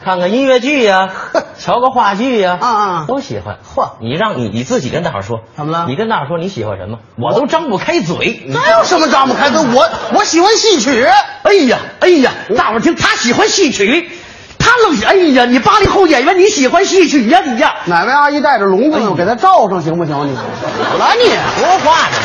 [0.04, 1.10] 看看音乐剧呀、
[1.58, 3.58] 瞧个话剧呀、啊啊都喜欢。
[3.74, 8.42] 嚯你让你你自己跟大伙说，怎么了你跟大伙说你喜欢什么，我都张不开嘴。
[8.46, 9.60] 你哪有什么张不开嘴？
[9.74, 11.04] 我我喜欢戏曲。
[11.42, 14.10] 哎呀，哎呀，大伙听他喜欢戏曲，
[14.58, 19.10] 他愣是哎呀，你八零后演员你喜欢戏曲呀、你呀，哪位阿姨带着笼子呢？
[19.10, 20.14] 我给他罩上行不行？
[20.26, 21.28] 你怎么了你
[21.60, 22.16] 说话呢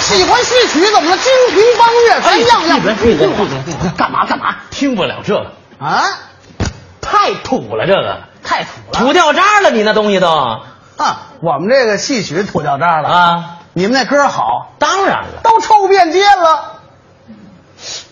[0.00, 1.16] 喜欢戏曲怎么了？
[1.16, 3.92] 京评梆乐咱样样。
[3.96, 4.54] 干嘛干嘛？
[4.70, 6.02] 听不了这个，啊，
[7.00, 8.98] 太土了，这个太土了。
[8.98, 10.60] 土掉渣了，你那东西都啊，
[10.96, 13.44] 啊，我们这个戏曲土掉渣了啊
[13.74, 16.72] 你们那歌好，当然了，都臭遍街了。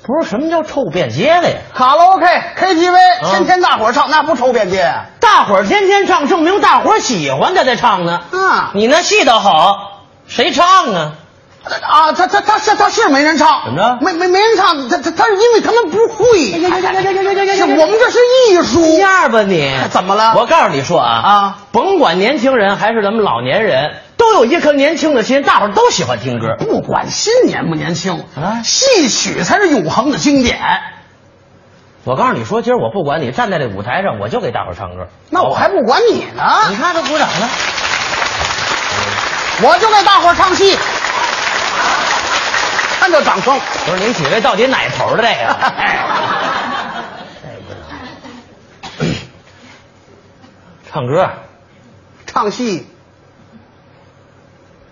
[0.03, 1.57] 不是什么叫臭遍街了呀？
[1.75, 2.27] 卡拉 OK、
[2.59, 5.07] KTV，天天大伙儿唱，那不臭遍街啊？
[5.21, 8.21] 大伙儿天天唱，证明大伙儿喜欢他才唱呢。
[8.31, 11.13] 啊你那戏倒好，谁唱啊？
[11.83, 13.99] 啊，他他他是他是没人唱，怎么着？
[14.05, 16.53] 没没没人唱，他他他是因为他们不会。
[17.57, 18.19] 是我们这是
[18.51, 18.99] 艺术。
[18.99, 20.35] 样吧你，怎么了？
[20.37, 26.57] 我告诉你说啊啊，甭管年轻人还是咱们老年人，都有一颗年轻的心，大伙都喜欢听歌。
[26.59, 30.59] 不管心年不年轻啊，戏曲才是永恒的经典。
[32.05, 35.07] 我告诉你说，今儿我不管你站在这舞台上，我就给大伙唱歌。
[35.31, 36.43] 那我还不管你呢？
[36.69, 37.49] 你看他鼓掌了，
[39.63, 40.77] 我就给大伙唱戏。
[43.05, 43.61] 看到掌声。
[43.85, 45.55] 不是您几位到底哪头的这个？
[50.91, 51.31] 唱歌，
[52.25, 52.87] 唱戏，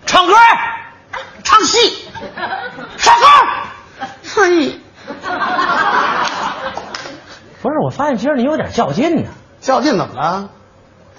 [0.05, 0.35] 唱歌，
[1.43, 2.07] 唱戏，
[2.97, 3.25] 唱歌，
[4.21, 4.79] 唱戏。
[7.63, 9.31] 不是，我发现今儿你有点较劲呢。
[9.59, 10.49] 较劲怎么了？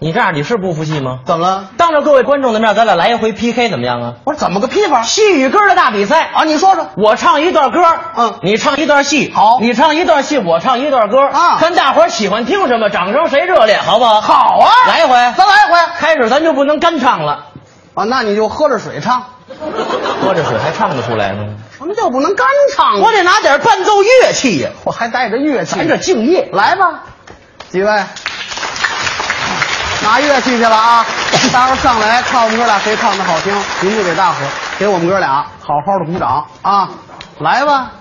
[0.04, 1.20] 你这样你是不服气吗？
[1.24, 1.70] 怎么了？
[1.78, 4.12] 当着各位观众的面，咱俩来一回 PK 怎么样啊？
[4.24, 6.44] 我说怎么个批法戏与歌的大比赛啊？
[6.44, 6.88] 你说说。
[6.98, 7.80] 我唱一段歌，
[8.14, 14.20] 嗯你唱一段戏，好你唱一段戏，我唱一段歌啊看大伙儿喜欢听什么，掌声谁热烈，好不好？
[14.20, 17.46] 好啊，来一回，咱来一回开始咱就不能干唱了，
[17.94, 18.04] 啊！
[18.04, 19.24] 那你就喝着水唱。
[20.20, 21.44] 喝着水还唱得出来吗？
[21.78, 23.00] 什么叫不能干唱？
[23.00, 26.50] 我得拿点伴奏乐器呀，我还带着乐器，咱这敬业。
[26.52, 27.04] 来吧，
[27.70, 28.02] 几位，
[30.04, 31.06] 拿乐器去了啊！
[31.50, 34.36] 待会儿上来看我们哥俩谁唱的好听，您就给大伙
[34.78, 36.90] 给我们哥俩好好的鼓掌啊！
[37.40, 37.92] 来吧，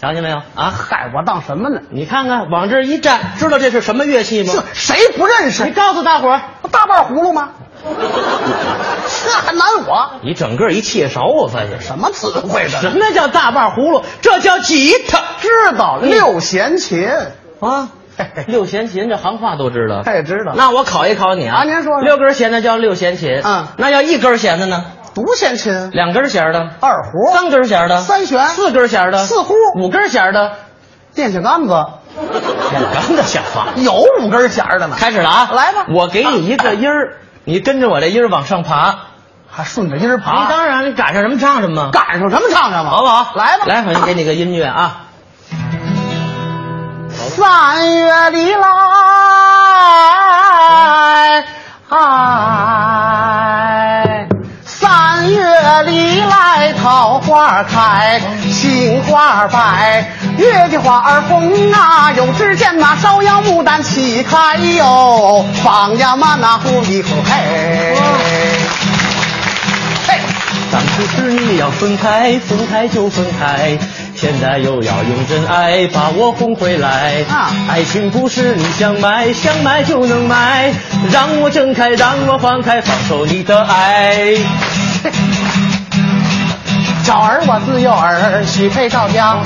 [0.00, 0.72] 瞧见没有啊？
[0.74, 1.82] 嗨，我当什么呢？
[1.90, 4.54] 你看看往这一站，知道这是什么乐器吗？
[4.56, 5.72] 这谁不认识你？
[5.72, 6.40] 告诉大伙儿，
[6.72, 7.50] 大半葫芦吗？
[7.84, 10.12] 这还难我？
[10.22, 12.90] 你整个一切勺，我发现什么词汇什的？
[12.98, 14.02] 么叫大半葫芦？
[14.22, 17.06] 这叫吉他知道六弦琴
[17.60, 17.90] 啊！
[18.48, 20.52] 六弦琴这行话都知道，他也知道。
[20.56, 21.58] 那我考一考你啊！
[21.58, 24.84] 啊您说说六根弦的叫六弦琴，嗯那要一根弦的呢？
[25.12, 30.52] 独弦琴，两根弦的，二胡，三根弦的，三弦，四根弦的，四胡，五根弦的，
[31.14, 31.84] 电线杆子，
[32.70, 33.82] 电杆子。
[33.82, 34.94] 有五根弦的呢。
[34.96, 38.94] 开始了啊，来吧，我给你一个音儿，你跟着我这音儿往上爬，
[39.50, 40.42] 还顺着音儿爬。
[40.44, 43.32] 你当然，你赶上什么唱什么，赶上什么唱什么，好不好？
[43.34, 45.06] 来吧，来，我先给你个音乐啊。
[47.36, 48.64] 三月里来，
[51.88, 51.98] 哎，
[54.64, 55.44] 三月
[55.86, 58.20] 里来，桃花开，
[58.50, 67.94] 杏花白，月季花儿红啊，又只见那芍药牡丹齐开哟，放呀嘛那呼一呼嘿。
[70.72, 73.78] 当初是你要分开，分开就分开。
[74.20, 80.70] 现在又要用真爱把我哄回来，啊、爱情不是你想买想买就能买，
[81.10, 84.36] 让我睁开，让我放开，放手你的爱。
[87.02, 89.38] 巧儿我自幼儿许配到家，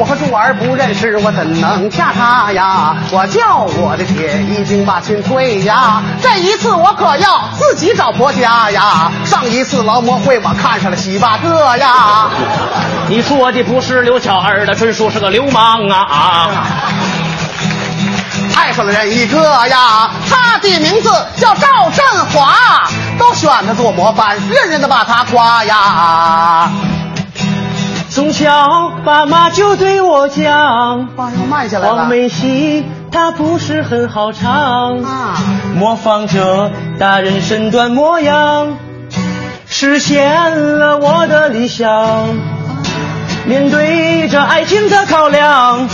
[0.00, 2.96] 我和柱儿不认识，我怎能嫁他呀？
[3.10, 9.12] 我叫我的爹已经把亲退呀，这一次我可要自己找婆家呀。
[9.26, 12.30] 上一次劳模会我看上了喜八哥呀。
[13.08, 16.48] 你说的不是刘巧儿的，纯属是个流氓啊！
[18.56, 22.02] 爱上了人一个呀，他的名字叫赵振
[22.32, 26.70] 华，都选他做模范，人人都把他夸呀。
[28.10, 31.88] 从小爸妈就对我讲，话要慢下来。
[31.88, 35.38] 黄梅戏它不是很好唱，啊，
[35.76, 38.76] 模仿着大人身段模样，
[39.68, 42.28] 实现了我的理想。
[43.46, 45.88] 面对着爱情的考量，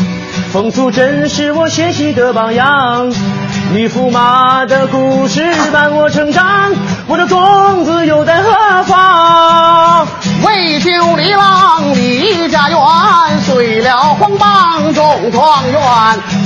[0.52, 3.12] 冯素真是我学习的榜样。
[3.72, 6.72] 女驸马的故事伴我成长，
[7.08, 10.06] 我的种子又在何方？
[10.44, 12.78] 为救李郎离家园，
[13.44, 15.80] 遂了黄榜中状元。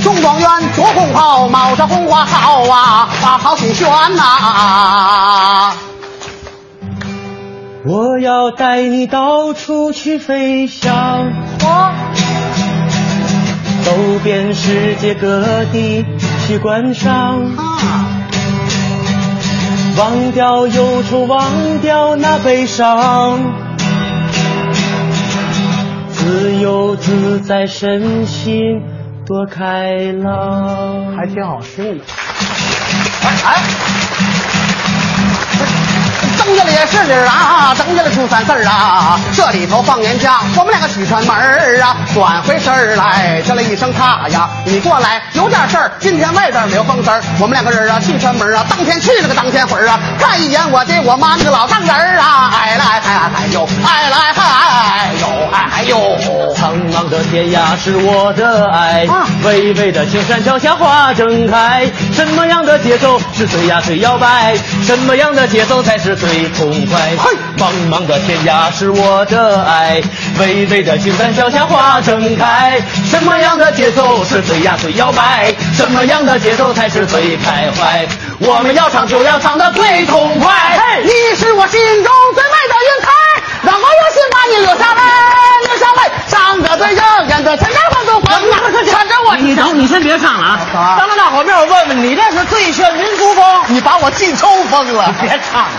[0.03, 5.73] 中状元着红袍，帽上红花好啊，把好挺炫呐。
[7.85, 10.93] 我要带你到处去飞翔，
[11.63, 11.91] 我
[13.83, 13.91] 走
[14.23, 16.05] 遍世界各地
[16.45, 18.07] 去观赏，啊，
[19.97, 23.39] 忘掉忧愁，忘掉那悲伤，
[26.11, 28.81] 自由自在，身心
[29.25, 31.15] 多开朗。
[31.15, 32.03] 还挺好听的。
[33.23, 34.60] 哎哎。
[36.43, 56.17] 增加了也是理儿啊，增加了初三四儿啊，这里头放年假，我们两个去串门儿啊，转回身儿来，叫了一声他呀，你过来，有点事儿，今天外边没有风丝儿，我们两个人啊去串门啊，当天去了个当天回啊，看一眼我的我妈那个老丈人儿啊，哎来嗨嗨哟，哎来嗨哟，哎呦，
[56.55, 59.27] 苍茫的天涯是我的爱，啊。
[59.43, 64.55] 巍巍的青山脚下花正开，什么样的节奏是最呀最摇摆？
[64.83, 66.99] 什么样的节奏才是最痛快？
[67.17, 70.01] 嘿茫茫的天涯是我的爱，
[70.39, 75.53] 巍巍的青山脚下花正开，什么样的节奏是最呀最摇摆？
[75.73, 78.07] 什么样的节奏才是最开怀？
[78.39, 80.51] 我们要唱就要唱的最痛快。
[80.77, 83.09] 嘿，你是我心中最美的云彩，
[83.63, 85.03] 让我用心把你留下来，
[85.67, 88.57] 留下来，唱的最耀眼的全家欢都风啊，
[88.91, 90.95] 看着我，你等，你先别唱了啊！
[90.97, 95.69] 当着大伙面我问问你，这是最炫民族风，你把我气抽疯了，别唱了。